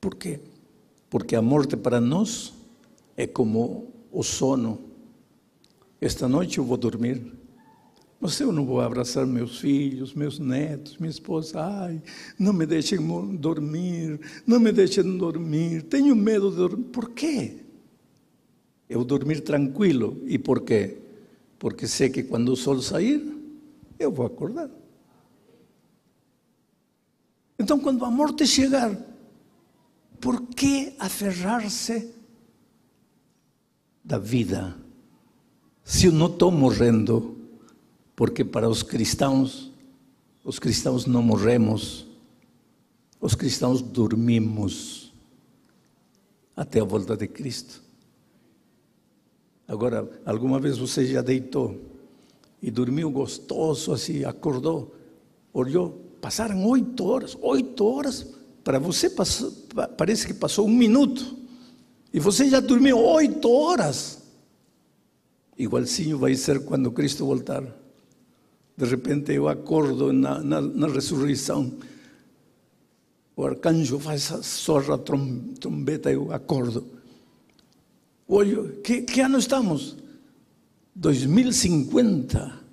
Por 0.00 0.14
quê? 0.14 0.40
porque 1.14 1.36
a 1.36 1.40
morte 1.40 1.76
para 1.76 2.00
nós 2.00 2.52
é 3.16 3.24
como 3.24 3.86
o 4.10 4.24
sono. 4.24 4.80
Esta 6.00 6.28
noite 6.28 6.58
eu 6.58 6.64
vou 6.64 6.76
dormir, 6.76 7.22
mas 8.20 8.40
eu 8.40 8.50
não 8.50 8.66
vou 8.66 8.80
abraçar 8.80 9.24
meus 9.24 9.60
filhos, 9.60 10.12
meus 10.12 10.40
netos, 10.40 10.98
minha 10.98 11.08
esposa. 11.08 11.60
Ai, 11.60 12.02
não 12.36 12.52
me 12.52 12.66
deixem 12.66 12.98
dormir, 13.38 14.18
não 14.44 14.58
me 14.58 14.72
deixem 14.72 15.16
dormir, 15.16 15.82
tenho 15.82 16.16
medo 16.16 16.50
de 16.50 16.56
dormir. 16.56 16.84
Por 16.86 17.10
quê? 17.10 17.58
Eu 18.90 19.04
dormir 19.04 19.42
tranquilo. 19.42 20.20
E 20.26 20.36
por 20.36 20.62
quê? 20.62 20.98
Porque 21.60 21.86
sei 21.86 22.10
que 22.10 22.24
quando 22.24 22.48
o 22.48 22.56
sol 22.56 22.82
sair, 22.82 23.22
eu 24.00 24.10
vou 24.10 24.26
acordar. 24.26 24.68
Então, 27.64 27.80
quando 27.80 28.04
a 28.04 28.10
morte 28.10 28.46
chegar, 28.46 28.94
por 30.20 30.48
que 30.48 30.94
aferrar-se 30.98 32.12
da 34.04 34.18
vida? 34.18 34.76
Se 35.82 36.08
eu 36.08 36.12
não 36.12 36.26
estou 36.26 36.50
morrendo, 36.50 37.38
porque 38.14 38.44
para 38.44 38.68
os 38.68 38.82
cristãos, 38.82 39.72
os 40.44 40.58
cristãos 40.58 41.06
não 41.06 41.22
morremos, 41.22 42.06
os 43.18 43.34
cristãos 43.34 43.80
dormimos 43.80 45.10
até 46.54 46.80
a 46.80 46.84
volta 46.84 47.16
de 47.16 47.26
Cristo. 47.26 47.82
Agora, 49.66 50.06
alguma 50.26 50.60
vez 50.60 50.76
você 50.76 51.06
já 51.06 51.22
deitou 51.22 51.80
e 52.60 52.70
dormiu 52.70 53.10
gostoso 53.10 53.90
assim, 53.90 54.22
acordou, 54.22 54.94
olhou, 55.50 56.03
passaram 56.24 56.64
oito 56.68 57.04
horas, 57.04 57.36
oito 57.42 57.84
horas 57.84 58.26
para 58.64 58.78
você 58.78 59.10
passou, 59.10 59.52
parece 59.98 60.26
que 60.26 60.32
passou 60.32 60.66
um 60.66 60.74
minuto. 60.74 61.36
E 62.14 62.18
você 62.18 62.48
já 62.48 62.60
dormiu 62.60 62.98
oito 62.98 63.50
horas. 63.50 64.22
Igualzinho 65.58 66.16
vai 66.16 66.34
ser 66.34 66.64
quando 66.64 66.90
Cristo 66.90 67.26
voltar. 67.26 67.62
De 68.74 68.86
repente 68.86 69.34
eu 69.34 69.48
acordo 69.48 70.14
na, 70.14 70.42
na, 70.42 70.62
na 70.62 70.88
ressurreição. 70.88 71.70
O 73.36 73.44
arcanjo 73.44 73.98
faz 73.98 74.32
a 74.32 74.42
sorra 74.42 74.96
trombeta, 74.96 76.10
eu 76.10 76.32
acordo. 76.32 76.86
Olho, 78.26 78.80
que, 78.82 79.02
que 79.02 79.20
ano 79.20 79.36
estamos? 79.36 79.94
2050. 80.94 82.63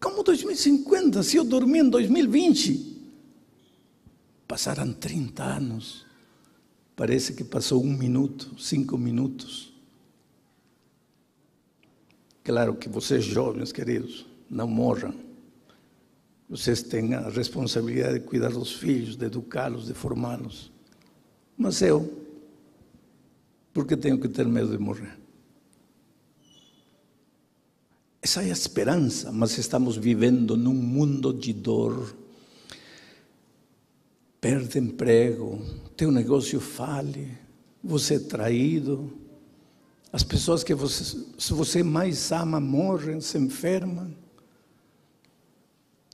Como 0.00 0.22
2050? 0.22 1.22
Se 1.22 1.36
eu 1.36 1.44
dormi 1.44 1.80
em 1.80 1.88
2020. 1.88 2.98
Passaram 4.48 4.92
30 4.92 5.44
anos. 5.44 6.06
Parece 6.96 7.34
que 7.34 7.44
passou 7.44 7.84
um 7.84 7.96
minuto, 7.96 8.58
cinco 8.58 8.98
minutos. 8.98 9.72
Claro 12.42 12.74
que 12.74 12.88
vocês 12.88 13.24
jovens, 13.24 13.70
queridos, 13.70 14.26
não 14.50 14.66
morram. 14.66 15.14
Vocês 16.48 16.82
têm 16.82 17.14
a 17.14 17.28
responsabilidade 17.28 18.14
de 18.18 18.24
cuidar 18.24 18.50
dos 18.50 18.72
filhos, 18.72 19.14
de 19.14 19.26
educá-los, 19.26 19.86
de 19.86 19.94
formá-los. 19.94 20.72
Mas 21.56 21.80
eu, 21.80 22.12
por 23.72 23.86
que 23.86 23.96
tenho 23.96 24.18
que 24.18 24.28
ter 24.28 24.46
medo 24.48 24.70
de 24.70 24.78
morrer? 24.78 25.19
Essa 28.22 28.42
é 28.42 28.50
a 28.50 28.52
esperança, 28.52 29.32
mas 29.32 29.56
estamos 29.56 29.96
vivendo 29.96 30.56
num 30.56 30.74
mundo 30.74 31.32
de 31.32 31.52
dor 31.52 32.14
perde 34.40 34.78
emprego, 34.78 35.60
teu 35.96 36.10
negócio 36.10 36.58
fale, 36.60 37.36
você 37.84 38.14
é 38.14 38.18
traído, 38.18 39.12
as 40.12 40.24
pessoas 40.24 40.64
que 40.64 40.74
você, 40.74 41.04
se 41.38 41.52
você 41.52 41.82
mais 41.82 42.32
ama 42.32 42.58
morrem, 42.58 43.20
se 43.20 43.38
enfermam. 43.38 44.12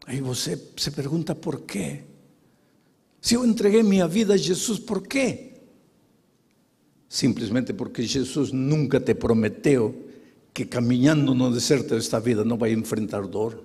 Aí 0.06 0.20
você 0.20 0.60
se 0.76 0.90
pergunta 0.90 1.34
por 1.34 1.60
quê? 1.60 2.02
Se 3.20 3.34
eu 3.34 3.46
entreguei 3.46 3.82
minha 3.82 4.06
vida 4.06 4.34
a 4.34 4.36
Jesus, 4.36 4.78
por 4.78 5.06
quê? 5.06 5.54
Simplesmente 7.08 7.72
porque 7.72 8.02
Jesus 8.02 8.52
nunca 8.52 9.00
te 9.00 9.14
prometeu 9.14 10.05
que 10.56 10.64
caminhando 10.64 11.34
no 11.34 11.52
deserto 11.52 11.94
desta 11.94 12.18
vida 12.18 12.42
não 12.42 12.56
vai 12.56 12.72
enfrentar 12.72 13.26
dor, 13.26 13.62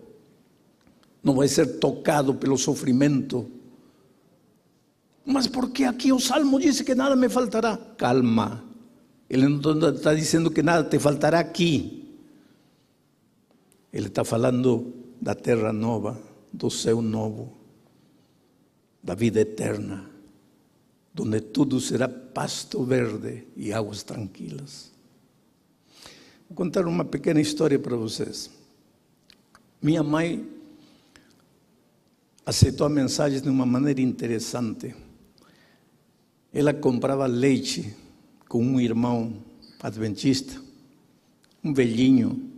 não 1.23 1.35
vai 1.35 1.47
ser 1.47 1.79
tocado 1.79 2.35
pelo 2.35 2.57
sofrimento 2.57 3.47
mas 5.25 5.47
porque 5.47 5.83
aqui 5.83 6.11
o 6.11 6.19
Salmo 6.19 6.59
diz 6.59 6.81
que 6.81 6.95
nada 6.95 7.15
me 7.15 7.29
faltará. 7.29 7.77
Calma. 7.97 8.63
Ele 9.29 9.47
não 9.47 9.89
está 9.89 10.13
dizendo 10.13 10.51
que 10.51 10.61
nada 10.61 10.89
te 10.89 10.99
faltará 10.99 11.39
aqui. 11.39 12.03
Ele 13.93 14.07
está 14.07 14.23
falando 14.23 14.93
da 15.21 15.35
terra 15.35 15.71
nova, 15.71 16.19
do 16.51 16.69
céu 16.69 17.01
novo, 17.01 17.53
da 19.03 19.15
vida 19.15 19.39
eterna, 19.39 20.09
onde 21.17 21.41
tudo 21.41 21.79
será 21.79 22.09
pasto 22.09 22.83
verde 22.83 23.47
e 23.55 23.71
águas 23.71 24.03
tranquilas. 24.03 24.90
Vou 26.51 26.57
contar 26.57 26.85
uma 26.85 27.05
pequena 27.05 27.39
história 27.39 27.79
para 27.79 27.95
vocês. 27.95 28.49
Minha 29.81 30.03
mãe 30.03 30.45
aceitou 32.45 32.85
a 32.85 32.89
mensagem 32.89 33.39
de 33.39 33.47
uma 33.47 33.65
maneira 33.65 34.01
interessante. 34.01 34.93
Ela 36.53 36.73
comprava 36.73 37.25
leite 37.25 37.95
com 38.49 38.61
um 38.61 38.81
irmão 38.81 39.33
adventista. 39.81 40.61
um 41.63 41.73
velhinho. 41.73 42.51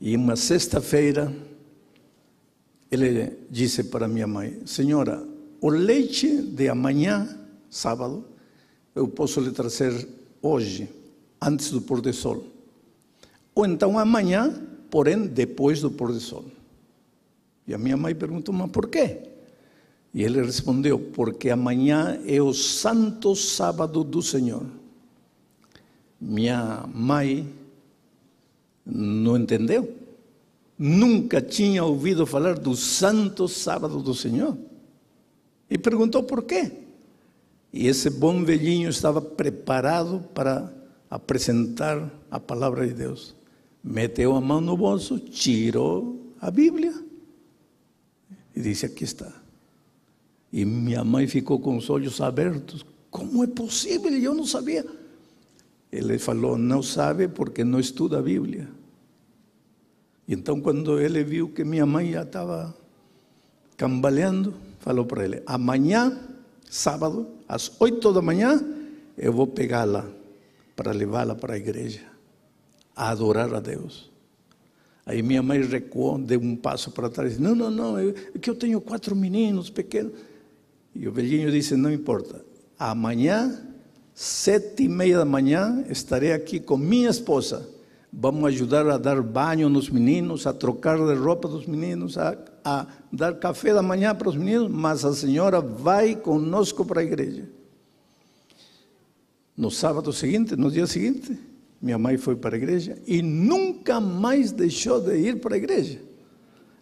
E 0.00 0.16
uma 0.16 0.36
sexta-feira, 0.36 1.30
ele 2.90 3.36
disse 3.50 3.84
para 3.84 4.08
minha 4.08 4.26
mãe: 4.26 4.62
Senhora, 4.64 5.22
o 5.60 5.68
leite 5.68 6.40
de 6.40 6.66
amanhã, 6.66 7.38
sábado, 7.68 8.24
eu 8.94 9.06
posso 9.06 9.38
lhe 9.38 9.50
trazer 9.50 10.08
hoje, 10.40 10.88
antes 11.40 11.70
do 11.70 11.80
pôr 11.80 12.00
do 12.00 12.12
sol. 12.12 12.44
Ou 13.54 13.66
então 13.66 13.98
amanhã, 13.98 14.52
porém 14.90 15.26
depois 15.26 15.80
do 15.80 15.90
pôr 15.90 16.12
do 16.12 16.20
sol. 16.20 16.44
E 17.66 17.74
a 17.74 17.78
minha 17.78 17.96
mãe 17.96 18.14
perguntou: 18.14 18.54
Mas 18.54 18.70
por 18.70 18.88
quê? 18.88 19.18
E 20.12 20.22
ele 20.22 20.42
respondeu: 20.42 20.98
Porque 20.98 21.50
amanhã 21.50 22.20
é 22.26 22.40
o 22.40 22.52
santo 22.52 23.34
sábado 23.36 24.02
do 24.02 24.22
Senhor. 24.22 24.66
Minha 26.20 26.84
mãe 26.92 27.48
não 28.84 29.36
entendeu. 29.36 29.96
Nunca 30.76 31.40
tinha 31.40 31.84
ouvido 31.84 32.26
falar 32.26 32.58
do 32.58 32.74
santo 32.74 33.46
sábado 33.46 34.02
do 34.02 34.14
Senhor. 34.14 34.56
E 35.68 35.78
perguntou 35.78 36.22
por 36.22 36.42
quê. 36.42 36.72
E 37.72 37.86
esse 37.86 38.10
bom 38.10 38.44
velhinho 38.44 38.88
estava 38.88 39.20
preparado 39.20 40.24
para 40.34 40.72
apresentar 41.10 42.08
a 42.30 42.38
palavra 42.38 42.86
de 42.86 42.94
Deus. 42.94 43.34
Meteu 43.82 44.36
a 44.36 44.40
mão 44.40 44.60
no 44.60 44.76
bolso, 44.76 45.18
tirou 45.18 46.34
a 46.40 46.50
Bíblia 46.50 46.94
e 48.54 48.60
disse: 48.60 48.86
Aqui 48.86 49.04
está. 49.04 49.32
E 50.52 50.64
minha 50.64 51.02
mãe 51.02 51.26
ficou 51.26 51.58
com 51.58 51.76
os 51.76 51.90
olhos 51.90 52.20
abertos. 52.20 52.84
Como 53.10 53.42
é 53.42 53.46
possível? 53.48 54.12
Eu 54.12 54.34
não 54.34 54.46
sabia. 54.46 54.86
Ele 55.90 56.18
falou: 56.18 56.56
Não 56.56 56.82
sabe 56.82 57.26
porque 57.26 57.64
não 57.64 57.80
estuda 57.80 58.18
a 58.18 58.22
Bíblia. 58.22 58.68
Então, 60.28 60.60
quando 60.60 61.00
ele 61.00 61.24
viu 61.24 61.48
que 61.48 61.64
minha 61.64 61.84
mãe 61.84 62.12
já 62.12 62.22
estava 62.22 62.76
cambaleando, 63.76 64.54
falou 64.78 65.04
para 65.06 65.24
ele: 65.24 65.42
Amanhã, 65.46 66.20
sábado, 66.70 67.26
às 67.48 67.80
oito 67.80 68.12
da 68.12 68.22
manhã, 68.22 68.62
eu 69.16 69.32
vou 69.32 69.46
pegá-la 69.46 70.19
para 70.80 70.92
levá-la 70.92 71.34
para 71.34 71.52
a 71.52 71.56
igreja, 71.58 72.00
a 72.96 73.10
adorar 73.10 73.52
a 73.54 73.60
Deus. 73.60 74.10
Aí 75.04 75.22
minha 75.22 75.42
mãe 75.42 75.60
recuou, 75.60 76.16
deu 76.16 76.40
um 76.40 76.56
passo 76.56 76.90
para 76.90 77.10
trás. 77.10 77.38
Não, 77.38 77.54
não, 77.54 77.70
não, 77.70 77.98
é 77.98 78.14
que 78.40 78.48
eu 78.48 78.54
tenho 78.54 78.80
quatro 78.80 79.14
meninos 79.14 79.68
pequenos. 79.68 80.14
E 80.94 81.06
o 81.06 81.12
velhinho 81.12 81.50
disse: 81.50 81.76
Não 81.76 81.92
importa, 81.92 82.42
amanhã, 82.78 83.62
sete 84.14 84.84
e 84.84 84.88
meia 84.88 85.18
da 85.18 85.24
manhã, 85.26 85.84
estarei 85.90 86.32
aqui 86.32 86.58
com 86.58 86.78
minha 86.78 87.10
esposa. 87.10 87.68
Vamos 88.10 88.42
ajudar 88.46 88.88
a 88.88 88.96
dar 88.96 89.20
banho 89.20 89.68
nos 89.68 89.90
meninos, 89.90 90.46
a 90.46 90.54
trocar 90.54 90.96
de 90.96 91.14
roupa 91.14 91.46
dos 91.46 91.66
meninos, 91.66 92.16
a, 92.16 92.38
a 92.64 92.86
dar 93.12 93.34
café 93.34 93.74
da 93.74 93.82
manhã 93.82 94.14
para 94.14 94.30
os 94.30 94.36
meninos, 94.36 94.70
mas 94.70 95.04
a 95.04 95.12
senhora 95.12 95.60
vai 95.60 96.16
conosco 96.16 96.86
para 96.86 97.02
a 97.02 97.04
igreja. 97.04 97.59
No 99.60 99.70
sábado 99.70 100.10
seguinte, 100.10 100.56
no 100.56 100.70
dia 100.70 100.86
seguinte, 100.86 101.38
minha 101.82 101.98
mãe 101.98 102.16
foi 102.16 102.34
para 102.34 102.56
a 102.56 102.58
igreja 102.58 102.96
e 103.06 103.20
nunca 103.20 104.00
mais 104.00 104.52
deixou 104.52 105.02
de 105.02 105.14
ir 105.18 105.38
para 105.38 105.54
a 105.54 105.58
igreja. 105.58 106.00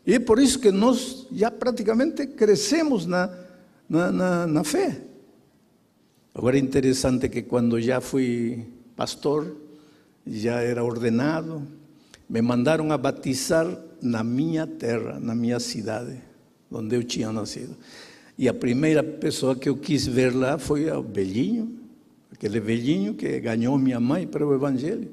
E 0.07 0.15
é 0.15 0.21
por 0.21 0.39
isso 0.39 0.61
que 0.61 0.71
nós 0.71 1.27
já 1.33 1.51
praticamente 1.51 2.25
crescemos 2.29 3.05
na, 3.05 3.37
na, 3.89 4.13
na, 4.13 4.47
na 4.47 4.63
fé. 4.63 4.97
Agora 6.33 6.57
é 6.57 6.61
interessante 6.61 7.29
que 7.29 7.43
quando 7.43 7.81
já 7.81 8.01
fui 8.01 8.65
pastor, 8.95 9.57
já 10.25 10.61
era 10.61 10.85
ordenado, 10.85 11.67
me 12.31 12.41
mandaram 12.41 12.93
a 12.93 12.97
batizar 12.97 13.67
na 14.01 14.23
minha 14.23 14.69
terra, 14.69 15.19
na 15.19 15.35
minha 15.35 15.59
cidade, 15.59 16.17
onde 16.71 16.95
eu 16.95 17.03
tinha 17.03 17.33
nascido. 17.33 17.75
E 18.39 18.49
a 18.49 18.55
primeira 18.55 19.03
pessoa 19.03 19.57
que 19.57 19.69
eu 19.69 19.77
quis 19.77 20.07
ver 20.07 20.33
lá 20.33 20.59
foi 20.59 20.89
o 20.89 21.03
velhinho, 21.03 21.78
aquele 22.33 22.61
velhinho 22.61 23.15
que 23.15 23.41
ganhou 23.41 23.79
minha 23.79 24.01
mãe 24.01 24.27
para 24.27 24.47
o 24.47 24.55
Evangelho. 24.55 25.11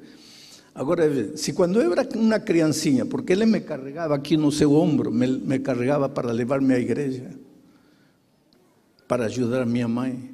Agora, 0.73 1.37
se 1.37 1.53
quando 1.53 1.81
eu 1.81 1.93
era 1.93 2.07
uma 2.15 2.39
criancinha, 2.39 3.05
porque 3.05 3.31
ele 3.31 3.45
me 3.45 3.61
carregava 3.61 4.13
aqui 4.13 4.35
no 4.35 4.51
seu 4.51 4.73
ombro, 4.73 5.09
me, 5.09 5.25
me 5.25 5.59
carregava 5.59 6.09
para 6.09 6.31
levar-me 6.33 6.73
à 6.73 6.79
igreja, 6.79 7.31
para 9.07 9.25
ajudar 9.25 9.65
minha 9.65 9.87
mãe. 9.87 10.31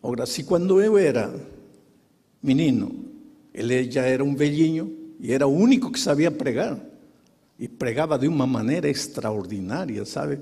Agora, 0.00 0.26
se 0.26 0.44
quando 0.44 0.80
eu 0.80 0.96
era 0.96 1.34
menino, 2.40 3.04
ele 3.52 3.90
já 3.90 4.02
era 4.02 4.22
um 4.22 4.36
velhinho 4.36 4.96
e 5.18 5.32
era 5.32 5.48
o 5.48 5.52
único 5.52 5.90
que 5.90 5.98
sabia 5.98 6.30
pregar. 6.30 6.78
E 7.58 7.66
pregava 7.66 8.16
de 8.16 8.28
uma 8.28 8.46
maneira 8.46 8.88
extraordinária, 8.88 10.04
sabe? 10.04 10.38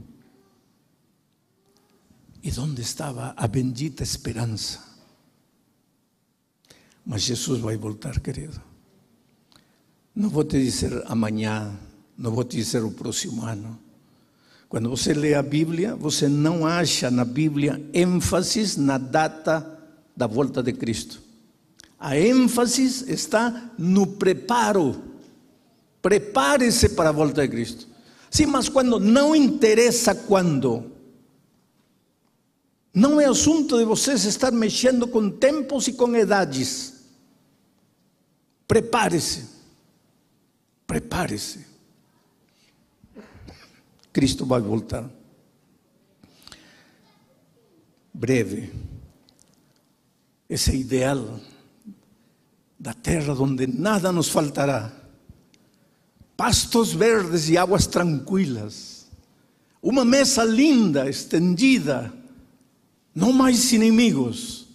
E 2.44 2.52
onde 2.60 2.82
estava 2.82 3.34
a 3.38 3.48
bendita 3.48 4.04
esperança? 4.04 4.84
Mas 7.06 7.22
Jesus 7.22 7.62
vai 7.62 7.78
voltar, 7.78 8.20
querido. 8.20 8.62
Não 10.14 10.28
vou 10.28 10.44
te 10.44 10.62
dizer 10.62 11.02
amanhã, 11.08 11.74
não 12.18 12.32
vou 12.32 12.44
te 12.44 12.58
dizer 12.58 12.84
o 12.84 12.92
próximo 12.92 13.44
ano. 13.46 13.80
Quando 14.68 14.90
você 14.90 15.14
lê 15.14 15.36
a 15.36 15.42
Bíblia, 15.42 15.96
você 15.96 16.28
não 16.28 16.68
acha 16.68 17.10
na 17.10 17.24
Bíblia 17.24 17.82
ênfases 17.94 18.76
na 18.76 18.98
data 18.98 19.80
da 20.16 20.28
volta 20.28 20.62
de 20.62 20.74
Cristo. 20.74 21.29
A 22.00 22.18
ênfase 22.18 23.12
está 23.12 23.72
no 23.78 24.08
preparo 24.08 25.10
Prepare-se 26.02 26.90
para 26.90 27.10
a 27.10 27.12
volta 27.14 27.42
de 27.42 27.50
Cristo. 27.50 27.88
Sim, 28.32 28.46
mas 28.46 28.70
quando? 28.70 29.00
Não 29.00 29.36
interessa 29.36 30.16
quando. 30.16 30.92
Não 32.94 33.20
é 33.20 33.26
assunto 33.26 33.78
de 33.78 33.86
vocês 33.86 34.24
estar 34.26 34.52
mexendo 34.52 35.08
com 35.08 35.30
tempos 35.30 35.88
e 35.88 35.94
com 35.94 36.16
idades. 36.16 37.06
Prepare-se. 38.68 39.48
Prepare-se. 40.88 41.66
Cristo 44.14 44.46
vai 44.46 44.62
voltar. 44.62 45.10
Breve. 48.14 48.74
Esse 50.50 50.76
ideal 50.76 51.40
da 52.80 52.94
terra 52.94 53.34
onde 53.34 53.68
nada 53.68 54.12
nos 54.12 54.30
faltará. 54.30 54.92
Pastos 56.38 56.94
verdes 56.94 57.50
e 57.50 57.58
águas 57.58 57.86
tranquilas. 57.86 59.10
Uma 59.82 60.06
mesa 60.06 60.46
linda, 60.46 61.10
estendida. 61.10 62.14
Não 63.14 63.34
mais 63.34 63.74
inimigos. 63.74 64.68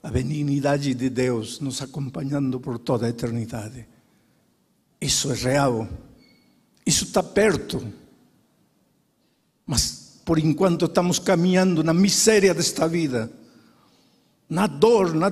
A 0.00 0.10
benignidade 0.10 0.94
de 0.94 1.10
Deus 1.10 1.58
nos 1.58 1.82
acompanhando 1.82 2.60
por 2.60 2.78
toda 2.78 3.06
a 3.06 3.08
eternidade. 3.08 3.84
Isso 5.00 5.32
é 5.32 5.34
real. 5.34 5.88
Isso 6.86 7.04
está 7.04 7.22
perto. 7.22 7.92
Mas 9.66 10.20
por 10.24 10.38
enquanto 10.38 10.84
estamos 10.84 11.18
caminhando 11.18 11.82
na 11.82 11.92
miséria 11.92 12.54
desta 12.54 12.86
vida, 12.86 13.30
na 14.48 14.66
dor, 14.66 15.14
na 15.14 15.30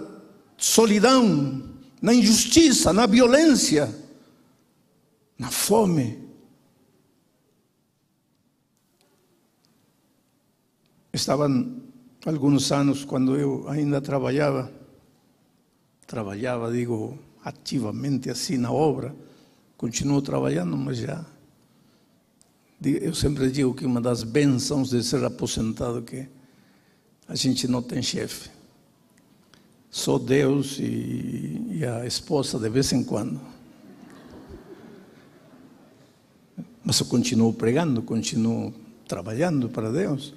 solidão, 0.56 1.62
na 2.00 2.14
injustiça, 2.14 2.92
na 2.92 3.06
violência, 3.06 3.94
na 5.38 5.50
fome. 5.50 6.24
Estavam 11.12 11.82
alguns 12.24 12.70
anos 12.72 13.04
quando 13.04 13.36
eu 13.36 13.68
ainda 13.68 14.00
trabalhava, 14.00 14.72
trabalhava, 16.06 16.70
digo, 16.70 17.18
ativamente 17.44 18.30
assim 18.30 18.56
na 18.56 18.70
obra, 18.70 19.14
continuo 19.76 20.20
trabalhando, 20.20 20.76
mas 20.76 20.98
já. 20.98 21.24
Eu 22.84 23.14
sempre 23.14 23.50
digo 23.50 23.74
que 23.74 23.86
uma 23.86 24.00
das 24.00 24.22
bênçãos 24.22 24.90
de 24.90 25.02
ser 25.02 25.24
aposentado 25.24 26.02
que 26.02 26.28
a 27.26 27.34
gente 27.34 27.66
não 27.66 27.82
tem 27.82 28.02
chefe. 28.02 28.55
Só 29.96 30.18
Deus 30.18 30.78
e, 30.78 31.68
e 31.70 31.82
a 31.82 32.04
esposa 32.04 32.58
de 32.58 32.68
vez 32.68 32.92
em 32.92 33.02
quando. 33.02 33.40
Mas 36.84 37.00
eu 37.00 37.06
continuo 37.06 37.50
pregando, 37.54 38.02
continuo 38.02 38.74
trabalhando 39.08 39.70
para 39.70 39.90
Deus. 39.90 40.34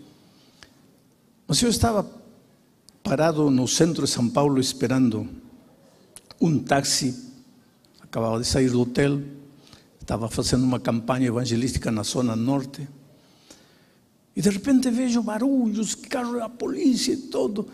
Mas 1.45 1.61
eu 1.61 1.69
estava 1.69 2.09
parado 3.03 3.51
no 3.51 3.67
centro 3.67 4.05
de 4.05 4.09
São 4.09 4.29
Paulo 4.29 4.61
esperando 4.61 5.27
um 6.39 6.57
táxi. 6.57 7.33
Acabava 8.01 8.39
de 8.39 8.47
sair 8.47 8.69
do 8.69 8.79
hotel, 8.79 9.21
estava 9.99 10.29
fazendo 10.29 10.63
uma 10.63 10.79
campanha 10.79 11.27
evangelística 11.27 11.91
na 11.91 12.03
zona 12.03 12.33
norte. 12.33 12.87
E 14.33 14.41
de 14.41 14.49
repente 14.49 14.89
vejo 14.89 15.21
barulhos, 15.21 15.95
carro 15.95 16.39
da 16.39 16.47
polícia 16.47 17.11
e 17.11 17.17
todo. 17.17 17.67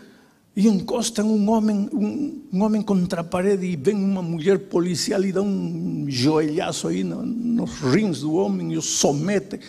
E 0.56 0.70
encostam 0.70 1.30
um 1.30 1.50
homem, 1.50 1.90
um, 1.92 2.42
um, 2.54 2.64
homem 2.64 2.82
contra 2.82 3.20
a 3.20 3.24
parede 3.26 3.66
e 3.66 3.76
vem 3.76 3.96
uma 3.96 4.22
mulher 4.22 4.58
policial 4.58 5.22
e 5.26 5.34
dá 5.34 5.42
um 5.42 6.06
joelhaço 6.08 6.88
aí 6.88 7.04
no, 7.04 7.26
nos 7.26 7.72
rins 7.82 8.22
do 8.22 8.36
homem 8.36 8.72
e 8.72 8.78
o 8.78 8.82
somete. 8.82 9.60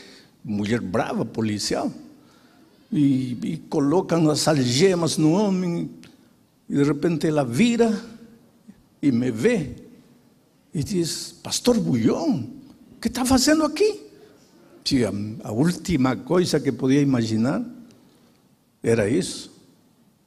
Mulher 0.44 0.80
brava, 0.80 1.24
policial. 1.24 1.90
E, 2.92 3.36
e 3.42 3.56
colocam 3.68 4.30
as 4.30 4.46
algemas 4.46 5.16
no 5.16 5.32
homem. 5.32 5.90
E 6.70 6.76
de 6.76 6.84
repente 6.84 7.26
ela 7.26 7.44
vira 7.44 8.00
e 9.02 9.10
me 9.10 9.32
vê 9.32 9.70
e 10.72 10.84
diz: 10.84 11.34
Pastor 11.42 11.80
Bulhão, 11.80 12.48
o 12.96 13.00
que 13.00 13.08
está 13.08 13.24
fazendo 13.24 13.64
aqui? 13.64 14.02
A 15.42 15.50
última 15.50 16.14
coisa 16.14 16.60
que 16.60 16.70
podia 16.70 17.00
imaginar 17.00 17.60
era 18.84 19.10
isso 19.10 19.55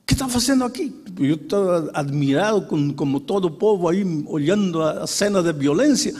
que 0.09 0.15
está 0.15 0.27
fazendo 0.27 0.63
aqui? 0.63 0.91
Eu 1.19 1.35
estava 1.35 1.91
admirado 1.93 2.63
com, 2.63 2.91
como 2.93 3.19
todo 3.19 3.45
o 3.45 3.51
povo 3.51 3.87
aí, 3.87 4.03
olhando 4.25 4.81
a 4.81 5.05
cena 5.05 5.43
de 5.43 5.53
violência. 5.53 6.15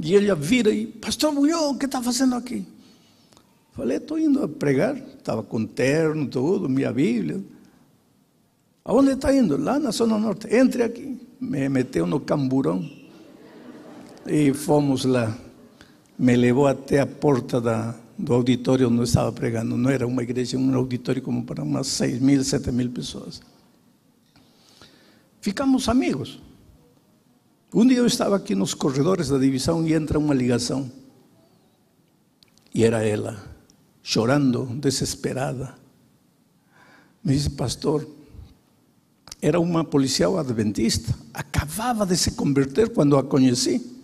E 0.00 0.14
ele 0.14 0.32
vira 0.36 0.70
e, 0.70 0.86
pastor 0.86 1.34
Bulhão, 1.34 1.72
o 1.72 1.76
que 1.76 1.86
está 1.86 2.00
fazendo 2.00 2.36
aqui? 2.36 2.64
Falei, 3.72 3.96
estou 3.96 4.16
indo 4.16 4.44
a 4.44 4.48
pregar. 4.48 4.96
Estava 4.96 5.42
com 5.42 5.66
terno, 5.66 6.24
tudo, 6.28 6.68
minha 6.68 6.92
Bíblia. 6.92 7.42
Aonde 8.84 9.10
está 9.10 9.34
indo? 9.34 9.56
Lá 9.56 9.80
na 9.80 9.90
Zona 9.90 10.16
Norte. 10.16 10.46
Entre 10.54 10.84
aqui. 10.84 11.20
Me 11.40 11.68
meteu 11.68 12.06
no 12.06 12.20
camburão. 12.20 12.88
E 14.24 14.54
fomos 14.54 15.04
lá. 15.04 15.36
Me 16.16 16.36
levou 16.36 16.68
até 16.68 17.00
a 17.00 17.06
porta 17.06 17.60
da, 17.60 17.92
do 18.20 18.34
auditório 18.34 18.88
onde 18.88 18.98
eu 18.98 19.04
estava 19.04 19.32
pregando. 19.32 19.76
Não 19.76 19.90
era 19.90 20.06
uma 20.06 20.22
igreja, 20.22 20.56
um 20.56 20.74
auditório 20.74 21.22
como 21.22 21.44
para 21.44 21.62
umas 21.62 21.86
6 21.88 22.20
mil, 22.20 22.44
7 22.44 22.70
mil 22.70 22.90
pessoas. 22.90 23.40
Ficamos 25.40 25.88
amigos. 25.88 26.40
Um 27.72 27.86
dia 27.86 27.98
eu 27.98 28.06
estava 28.06 28.36
aqui 28.36 28.54
nos 28.54 28.74
corredores 28.74 29.28
da 29.28 29.38
divisão 29.38 29.86
e 29.86 29.94
entra 29.94 30.18
uma 30.18 30.34
ligação. 30.34 30.90
E 32.74 32.84
era 32.84 33.02
ela, 33.02 33.42
chorando, 34.02 34.66
desesperada. 34.66 35.74
Me 37.24 37.34
disse, 37.34 37.50
pastor, 37.50 38.06
era 39.40 39.58
uma 39.58 39.84
policial 39.84 40.38
adventista, 40.38 41.14
acabava 41.32 42.04
de 42.04 42.16
se 42.16 42.32
converter 42.32 42.90
quando 42.90 43.16
a 43.16 43.22
conheci. 43.22 43.99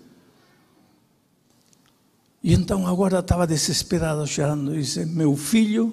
E 2.47 2.55
então 2.55 2.87
agora 2.87 3.19
estava 3.19 3.45
desesperado, 3.45 4.25
chorando. 4.25 4.73
Disse: 4.73 5.05
Meu 5.05 5.35
filho 5.35 5.93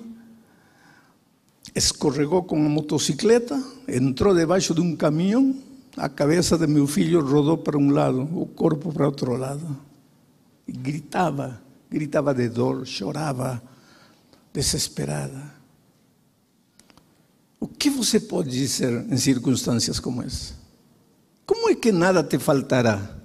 escorregou 1.74 2.44
com 2.44 2.64
a 2.64 2.70
motocicleta, 2.70 3.60
entrou 3.88 4.36
debaixo 4.36 4.76
de 4.76 4.80
um 4.80 4.96
caminhão, 4.96 5.56
a 5.98 6.08
cabeça 6.08 6.56
de 6.56 6.68
meu 6.68 6.86
filho 6.86 7.26
rodou 7.26 7.58
para 7.58 7.76
um 7.76 7.90
lado, 7.90 8.30
o 8.40 8.46
corpo 8.46 8.94
para 8.94 9.08
outro 9.08 9.36
lado. 9.36 9.76
E 10.68 10.72
gritava, 10.72 11.60
gritava 11.90 12.36
de 12.36 12.48
dor, 12.50 12.86
chorava, 12.86 13.60
desesperada. 14.54 15.56
O 17.60 17.68
que 17.68 17.90
você 17.90 18.20
pode 18.20 18.52
dizer 18.52 19.08
em 19.10 19.18
circunstâncias 19.18 20.00
como 20.00 20.22
essa? 20.22 20.54
Como 21.48 21.68
é 21.68 21.74
que 21.74 21.92
nada 21.92 22.24
te 22.24 22.38
faltará? 22.38 23.18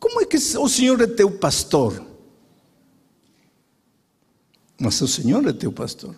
Como 0.00 0.22
é 0.22 0.24
que 0.24 0.38
o 0.38 0.68
Senhor 0.70 0.98
é 1.02 1.06
teu 1.06 1.30
pastor? 1.32 2.15
Mas 4.78 5.00
o 5.00 5.08
Senhor 5.08 5.46
é 5.46 5.52
teu 5.52 5.72
pastor. 5.72 6.14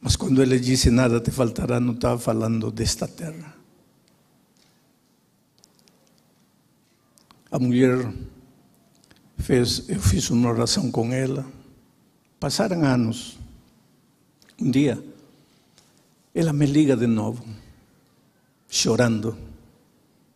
Mas 0.00 0.16
quando 0.16 0.42
ele 0.42 0.58
disse 0.58 0.90
nada 0.90 1.20
te 1.20 1.30
faltará, 1.30 1.78
não 1.78 1.92
estava 1.92 2.18
falando 2.18 2.70
desta 2.70 3.06
terra. 3.06 3.54
A 7.50 7.58
mulher 7.58 8.12
fez, 9.38 9.88
eu 9.88 10.00
fiz 10.00 10.30
uma 10.30 10.48
oração 10.48 10.90
com 10.90 11.12
ela. 11.12 11.46
Passaram 12.38 12.84
anos. 12.84 13.38
Um 14.58 14.70
dia, 14.70 15.02
ela 16.34 16.52
me 16.52 16.66
liga 16.66 16.96
de 16.96 17.06
novo, 17.06 17.44
chorando. 18.68 19.36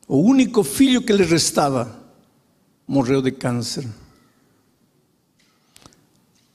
O 0.07 0.19
único 0.19 0.63
filho 0.63 1.03
que 1.03 1.13
lhe 1.13 1.25
restava 1.25 2.01
morreu 2.87 3.23
de 3.23 3.33
câncer. 3.33 3.89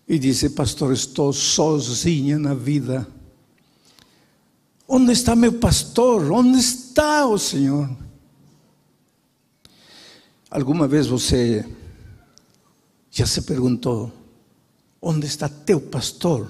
E 0.09 0.17
disse, 0.17 0.49
pastor, 0.49 0.91
estou 0.91 1.31
sozinha 1.31 2.39
na 2.39 2.55
vida. 2.55 3.07
Onde 4.87 5.11
está 5.11 5.35
meu 5.35 5.53
pastor? 5.53 6.31
Onde 6.31 6.57
está 6.57 7.27
o 7.27 7.37
Senhor? 7.37 7.87
Alguma 10.49 10.87
vez 10.87 11.05
você 11.05 11.63
já 13.11 13.27
se 13.27 13.43
perguntou: 13.43 14.11
onde 14.99 15.27
está 15.27 15.47
teu 15.47 15.79
pastor? 15.79 16.49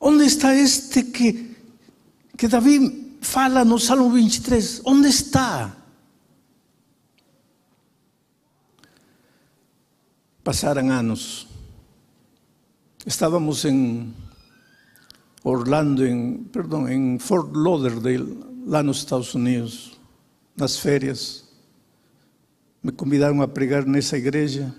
Onde 0.00 0.24
está 0.24 0.54
este 0.54 1.02
que, 1.02 1.54
que 2.38 2.48
Davi 2.48 3.18
fala 3.20 3.66
no 3.66 3.78
Salmo 3.78 4.10
23? 4.12 4.80
Onde 4.86 5.08
está? 5.08 5.76
Passaram 10.42 10.90
anos 10.90 11.49
Estávamos 13.10 13.64
em 13.64 14.14
Orlando, 15.42 16.06
em, 16.06 16.44
perdão, 16.44 16.88
em 16.88 17.18
Fort 17.18 17.50
Lauderdale, 17.52 18.38
lá 18.64 18.84
nos 18.84 18.98
Estados 18.98 19.34
Unidos. 19.34 19.98
nas 20.56 20.78
férias, 20.78 21.44
me 22.80 22.92
convidaram 22.92 23.42
a 23.42 23.48
pregar 23.48 23.84
nessa 23.84 24.16
igreja 24.16 24.72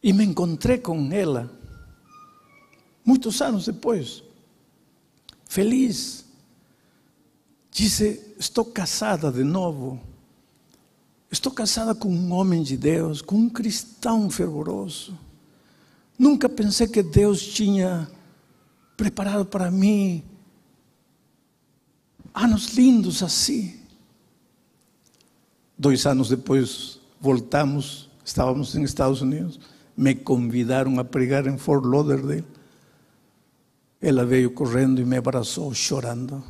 e 0.00 0.12
me 0.12 0.24
encontrei 0.24 0.78
com 0.78 1.10
ela, 1.10 1.50
muitos 3.04 3.42
anos 3.42 3.66
depois, 3.66 4.22
feliz. 5.46 6.24
Disse: 7.72 8.34
Estou 8.38 8.66
casada 8.66 9.32
de 9.32 9.42
novo. 9.42 10.00
Estou 11.28 11.50
casada 11.50 11.92
com 11.92 12.08
um 12.08 12.32
homem 12.32 12.62
de 12.62 12.76
Deus, 12.76 13.20
com 13.20 13.34
um 13.34 13.48
cristão 13.50 14.30
fervoroso. 14.30 15.18
Nunca 16.20 16.50
pensei 16.50 16.86
que 16.86 17.02
Deus 17.02 17.42
tinha 17.42 18.06
preparado 18.94 19.46
para 19.46 19.70
mim 19.70 20.22
anos 22.34 22.74
lindos 22.74 23.22
assim. 23.22 23.74
Dois 25.78 26.04
anos 26.04 26.28
depois 26.28 27.00
voltamos, 27.18 28.10
estávamos 28.22 28.74
nos 28.74 28.90
Estados 28.90 29.22
Unidos, 29.22 29.58
me 29.96 30.14
convidaram 30.14 31.00
a 31.00 31.04
pregar 31.04 31.46
em 31.46 31.56
Fort 31.56 31.86
Lauderdale. 31.86 32.44
Ela 33.98 34.22
veio 34.22 34.50
correndo 34.50 35.00
e 35.00 35.06
me 35.06 35.16
abraçou, 35.16 35.72
chorando. 35.72 36.44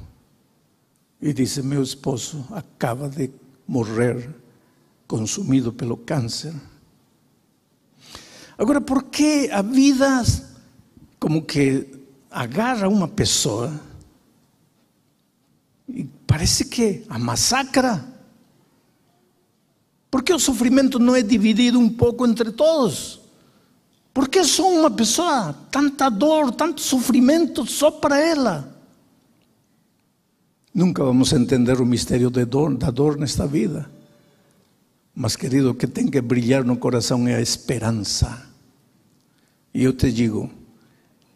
E 1.23 1.33
disse: 1.33 1.63
Meu 1.63 1.81
esposo 1.81 2.45
acaba 2.51 3.09
de 3.09 3.31
morrer, 3.69 4.35
consumido 5.07 5.73
pelo 5.73 5.97
câncer. 5.97 6.53
Agora, 8.61 8.79
por 8.79 9.05
que 9.05 9.49
a 9.51 9.63
vida 9.63 10.23
como 11.19 11.41
que 11.41 11.87
agarra 12.31 12.91
uma 12.91 13.09
pessoa 13.09 13.73
e 15.89 16.05
parece 16.27 16.67
que 16.67 17.03
a 17.09 17.19
massacra? 17.19 18.05
Por 20.11 20.23
que 20.23 20.31
o 20.31 20.39
sofrimento 20.39 20.99
não 20.99 21.17
é 21.17 21.23
dividido 21.23 21.81
um 21.81 21.89
pouco 21.89 22.27
entre 22.27 22.53
todos? 22.53 23.23
Por 24.13 24.29
que 24.29 24.45
só 24.45 24.71
uma 24.71 24.91
pessoa, 24.91 25.55
tanta 25.71 26.11
dor, 26.11 26.53
tanto 26.53 26.83
sofrimento 26.83 27.65
só 27.65 27.91
para 27.91 28.21
ela? 28.21 28.77
Nunca 30.75 31.03
vamos 31.03 31.33
entender 31.33 31.81
o 31.81 31.87
mistério 31.87 32.29
dor, 32.29 32.77
da 32.77 32.91
dor 32.91 33.17
nesta 33.17 33.47
vida. 33.47 33.91
Mas, 35.15 35.35
querido, 35.35 35.71
o 35.71 35.75
que 35.75 35.87
tem 35.87 36.07
que 36.09 36.21
brilhar 36.21 36.63
no 36.63 36.77
coração 36.77 37.27
é 37.27 37.37
a 37.37 37.41
esperança. 37.41 38.50
E 39.73 39.85
eu 39.85 39.93
te 39.93 40.11
digo, 40.11 40.51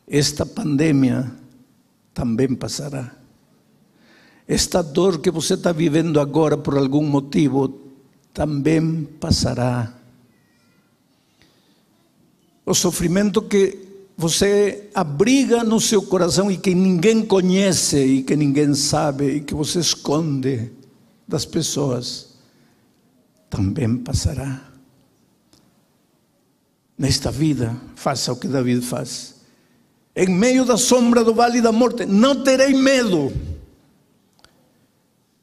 esta 0.06 0.44
pandemia 0.44 1.32
também 2.12 2.54
passará. 2.54 3.14
Esta 4.46 4.82
dor 4.82 5.20
que 5.20 5.30
você 5.30 5.54
está 5.54 5.72
vivendo 5.72 6.20
agora 6.20 6.56
por 6.56 6.76
algum 6.76 7.06
motivo 7.06 7.80
também 8.32 9.04
passará. 9.18 9.94
O 12.66 12.74
sofrimento 12.74 13.42
que 13.42 13.78
você 14.16 14.90
abriga 14.94 15.64
no 15.64 15.80
seu 15.80 16.02
coração 16.02 16.50
e 16.50 16.56
que 16.56 16.74
ninguém 16.74 17.24
conhece 17.24 17.98
e 18.04 18.22
que 18.22 18.36
ninguém 18.36 18.74
sabe 18.74 19.36
e 19.36 19.40
que 19.40 19.54
você 19.54 19.80
esconde 19.80 20.70
das 21.26 21.44
pessoas, 21.44 22.34
também 23.48 23.96
passará. 23.96 24.73
Nesta 26.96 27.30
vida, 27.30 27.76
faça 27.96 28.32
o 28.32 28.36
que 28.36 28.46
David 28.46 28.84
faz. 28.84 29.34
Em 30.14 30.28
meio 30.28 30.64
da 30.64 30.76
sombra 30.76 31.24
do 31.24 31.34
vale 31.34 31.60
da 31.60 31.72
morte, 31.72 32.06
não 32.06 32.42
terei 32.42 32.72
medo. 32.74 33.32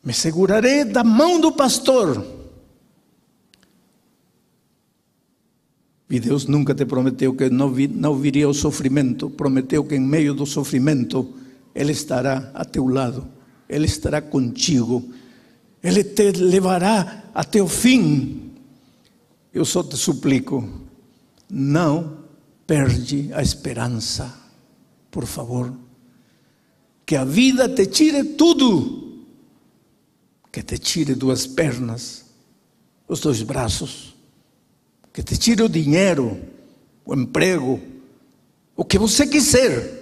Me 0.04 0.14
segurarei 0.14 0.86
da 0.86 1.04
mão 1.04 1.40
do 1.40 1.52
pastor 1.52 2.42
E 6.12 6.20
Deus 6.20 6.46
nunca 6.46 6.76
te 6.76 6.86
prometeu 6.86 7.34
que 7.34 7.50
não, 7.50 7.72
vi, 7.72 7.88
não 7.88 8.18
viria 8.18 8.50
o 8.50 8.54
sofrimento, 8.54 9.30
prometeu 9.30 9.82
que 9.86 9.96
em 9.96 10.02
meio 10.02 10.34
do 10.34 10.46
sofrimento 10.46 11.34
Ele 11.74 11.94
estará 11.94 12.52
a 12.54 12.66
teu 12.66 12.86
lado, 12.86 13.26
Ele 13.70 13.86
estará 13.86 14.22
contigo, 14.22 15.10
Ele 15.82 16.04
te 16.04 16.34
levará 16.34 17.24
até 17.34 17.62
o 17.62 17.68
fim. 17.68 18.52
Eu 19.54 19.64
só 19.64 19.82
te 19.82 19.96
suplico, 19.96 20.68
não 21.52 22.20
perde 22.66 23.34
a 23.34 23.42
esperança, 23.42 24.34
por 25.10 25.26
favor. 25.26 25.74
Que 27.06 27.18
a 27.18 27.26
vida 27.26 27.68
te 27.68 27.86
tire 27.88 28.24
tudo, 28.24 29.26
que 30.52 30.64
te 30.64 30.78
tire 30.78 31.14
duas 31.14 31.46
pernas, 31.46 32.26
os 33.08 33.20
dois 33.20 33.42
braços 33.42 34.12
que 35.14 35.22
te 35.22 35.38
tire 35.38 35.62
o 35.62 35.70
dinheiro, 35.70 36.42
o 37.06 37.14
emprego, 37.14 37.82
o 38.76 38.86
que 38.86 38.98
você 38.98 39.28
quiser, 39.28 40.00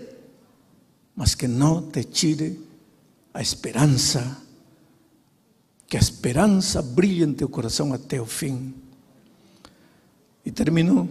mas 1.15 1.33
que 1.33 1.47
não 1.47 1.81
te 1.89 2.03
tire 2.03 2.59
a 3.33 3.41
esperança, 3.41 4.37
que 5.87 5.97
a 5.97 5.99
esperança 5.99 6.81
brilhe 6.81 7.23
em 7.23 7.33
teu 7.33 7.49
coração 7.49 7.93
até 7.93 8.21
o 8.21 8.25
fim. 8.25 8.73
E 10.45 10.51
termino 10.51 11.09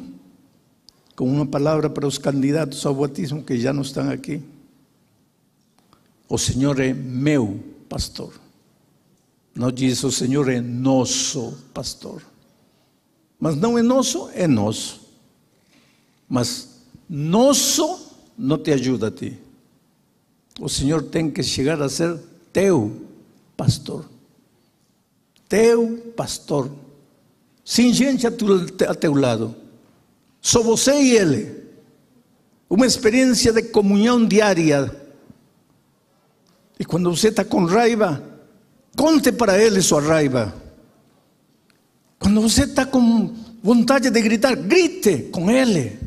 com 1.19 1.29
uma 1.29 1.45
palavra 1.45 1.91
para 1.91 2.07
os 2.07 2.17
candidatos 2.17 2.87
ao 2.87 2.95
batismo 2.95 3.43
que 3.43 3.59
já 3.59 3.73
não 3.73 3.83
estão 3.83 4.09
aqui. 4.09 4.41
O 6.29 6.39
Senhor 6.39 6.79
é 6.79 6.95
meu 6.95 7.59
pastor. 7.89 8.33
Não 9.53 9.73
diz 9.73 10.05
o 10.05 10.13
Senhor 10.13 10.49
é 10.49 10.61
nosso 10.61 11.59
pastor. 11.75 12.23
Mas 13.41 13.57
não 13.57 13.77
é 13.77 13.83
nosso, 13.83 14.31
é 14.33 14.47
nosso. 14.47 15.01
Mas 16.29 16.83
nosso 17.11 18.13
não 18.39 18.57
te 18.57 18.71
ajuda 18.71 19.09
a 19.09 19.11
ti. 19.11 19.37
O 20.61 20.69
Senhor 20.69 21.03
tem 21.03 21.29
que 21.29 21.43
chegar 21.43 21.83
a 21.83 21.89
ser 21.89 22.17
teu 22.53 23.09
pastor. 23.57 24.09
Teu 25.49 26.13
pastor. 26.17 26.71
Sem 27.65 27.93
gente 27.93 28.25
a 28.25 28.31
teu, 28.31 28.47
a 28.89 28.95
teu 28.95 29.15
lado. 29.15 29.67
Só 30.49 30.63
você 30.63 30.99
e 30.99 31.15
Ele. 31.15 31.63
Uma 32.71 32.87
experiência 32.87 33.53
de 33.53 33.65
comunhão 33.65 34.25
diária. 34.25 34.91
E 36.81 36.87
quando 36.87 37.15
você 37.15 37.29
está 37.29 37.45
com 37.45 37.67
raiva, 37.67 38.25
conte 38.97 39.31
para 39.31 39.63
Ele 39.63 39.83
sua 39.83 40.01
raiva. 40.01 40.55
Quando 42.19 42.41
você 42.41 42.63
está 42.63 42.87
com 42.87 43.35
vontade 43.63 44.09
de 44.09 44.23
gritar, 44.23 44.57
grite 44.57 45.29
com 45.31 45.51
Ele. 45.51 46.01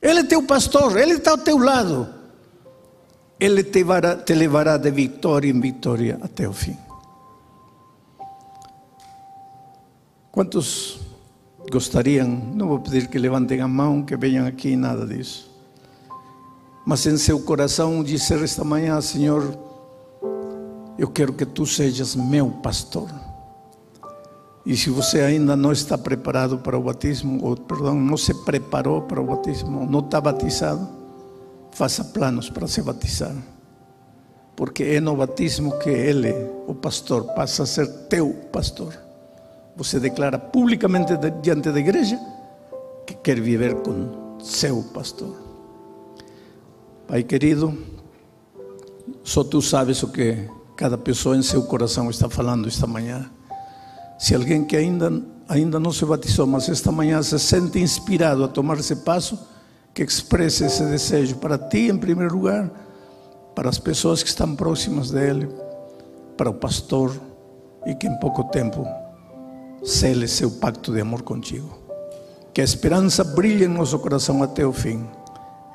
Ele 0.00 0.20
é 0.20 0.22
teu 0.22 0.44
pastor, 0.44 0.96
Ele 0.96 1.14
está 1.14 1.32
ao 1.32 1.38
teu 1.38 1.58
lado. 1.58 2.08
Ele 3.40 3.64
te 3.64 3.78
levará, 3.78 4.14
te 4.14 4.34
levará 4.34 4.76
de 4.76 4.92
vitória 4.92 5.50
em 5.50 5.60
vitória 5.60 6.16
até 6.22 6.48
o 6.48 6.52
fim. 6.52 6.78
Quantos 10.30 11.05
gostariam, 11.70 12.28
não 12.28 12.68
vou 12.68 12.78
pedir 12.78 13.08
que 13.08 13.18
levantem 13.18 13.60
a 13.60 13.68
mão, 13.68 14.02
que 14.02 14.16
venham 14.16 14.46
aqui, 14.46 14.76
nada 14.76 15.06
disso. 15.06 15.50
Mas 16.86 17.04
em 17.06 17.16
seu 17.16 17.40
coração 17.40 18.02
dizer 18.04 18.42
esta 18.42 18.62
manhã, 18.62 19.00
Senhor, 19.00 19.58
eu 20.98 21.08
quero 21.08 21.32
que 21.32 21.44
tu 21.44 21.66
sejas 21.66 22.14
meu 22.14 22.48
pastor. 22.48 23.08
E 24.64 24.76
se 24.76 24.90
você 24.90 25.20
ainda 25.20 25.54
não 25.54 25.72
está 25.72 25.96
preparado 25.98 26.58
para 26.58 26.78
o 26.78 26.82
batismo, 26.82 27.44
ou 27.44 27.56
perdão, 27.56 27.94
não 27.94 28.16
se 28.16 28.32
preparou 28.44 29.02
para 29.02 29.20
o 29.20 29.26
batismo, 29.26 29.86
não 29.86 30.00
está 30.00 30.20
batizado, 30.20 30.88
faça 31.72 32.02
planos 32.02 32.50
para 32.50 32.66
se 32.66 32.82
batizar. 32.82 33.34
Porque 34.56 34.82
é 34.82 35.00
no 35.00 35.14
batismo 35.14 35.78
que 35.78 35.90
ele, 35.90 36.32
o 36.66 36.74
pastor, 36.74 37.24
passa 37.34 37.64
a 37.64 37.66
ser 37.66 37.86
teu 38.08 38.30
pastor. 38.50 39.05
Você 39.76 40.00
declara 40.00 40.38
publicamente 40.38 41.12
diante 41.42 41.70
da 41.70 41.78
igreja 41.78 42.18
que 43.06 43.14
quer 43.14 43.38
viver 43.40 43.74
com 43.82 44.38
seu 44.40 44.82
pastor. 44.94 45.36
Pai 47.06 47.22
querido, 47.22 47.76
só 49.22 49.44
tu 49.44 49.60
sabes 49.60 50.02
o 50.02 50.08
que 50.08 50.48
cada 50.76 50.96
pessoa 50.96 51.36
em 51.36 51.42
seu 51.42 51.62
coração 51.64 52.08
está 52.10 52.28
falando 52.28 52.66
esta 52.66 52.86
manhã. 52.86 53.30
Se 54.18 54.34
alguém 54.34 54.64
que 54.64 54.76
ainda, 54.76 55.12
ainda 55.48 55.78
não 55.78 55.92
se 55.92 56.04
batizou, 56.04 56.46
mas 56.46 56.68
esta 56.68 56.90
manhã 56.90 57.22
se 57.22 57.38
sente 57.38 57.78
inspirado 57.78 58.42
a 58.44 58.48
tomar 58.48 58.78
esse 58.78 58.96
passo, 58.96 59.38
que 59.92 60.02
expresse 60.02 60.64
esse 60.64 60.84
desejo 60.84 61.36
para 61.36 61.58
ti 61.58 61.88
em 61.90 61.96
primeiro 61.96 62.34
lugar, 62.34 62.70
para 63.54 63.68
as 63.68 63.78
pessoas 63.78 64.22
que 64.22 64.28
estão 64.28 64.56
próximas 64.56 65.10
dele, 65.10 65.48
para 66.36 66.50
o 66.50 66.54
pastor, 66.54 67.14
e 67.86 67.94
que 67.94 68.06
em 68.06 68.18
pouco 68.18 68.44
tempo 68.44 68.86
cele 69.86 70.26
seu 70.26 70.50
pacto 70.50 70.92
de 70.92 71.00
amor 71.00 71.22
contigo. 71.22 71.78
Que 72.52 72.60
a 72.60 72.64
esperança 72.64 73.22
brilhe 73.22 73.64
em 73.64 73.68
nosso 73.68 73.96
coração 74.00 74.42
até 74.42 74.66
o 74.66 74.72
fim. 74.72 75.08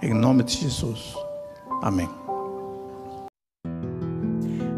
Em 0.02 0.14
nome 0.14 0.44
de 0.44 0.58
Jesus. 0.58 1.16
Amém. 1.82 2.10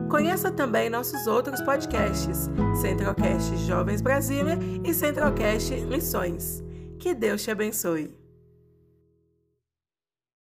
Conheça 0.09 0.51
também 0.51 0.89
nossos 0.89 1.25
outros 1.25 1.59
podcasts, 1.61 2.49
Centralcast 2.79 3.57
Jovens 3.65 4.01
Brasília 4.01 4.59
e 4.83 4.93
Centralcast 4.93 5.73
Missões. 5.87 6.63
Que 6.99 7.15
Deus 7.15 7.41
te 7.41 7.49
abençoe. 7.49 8.22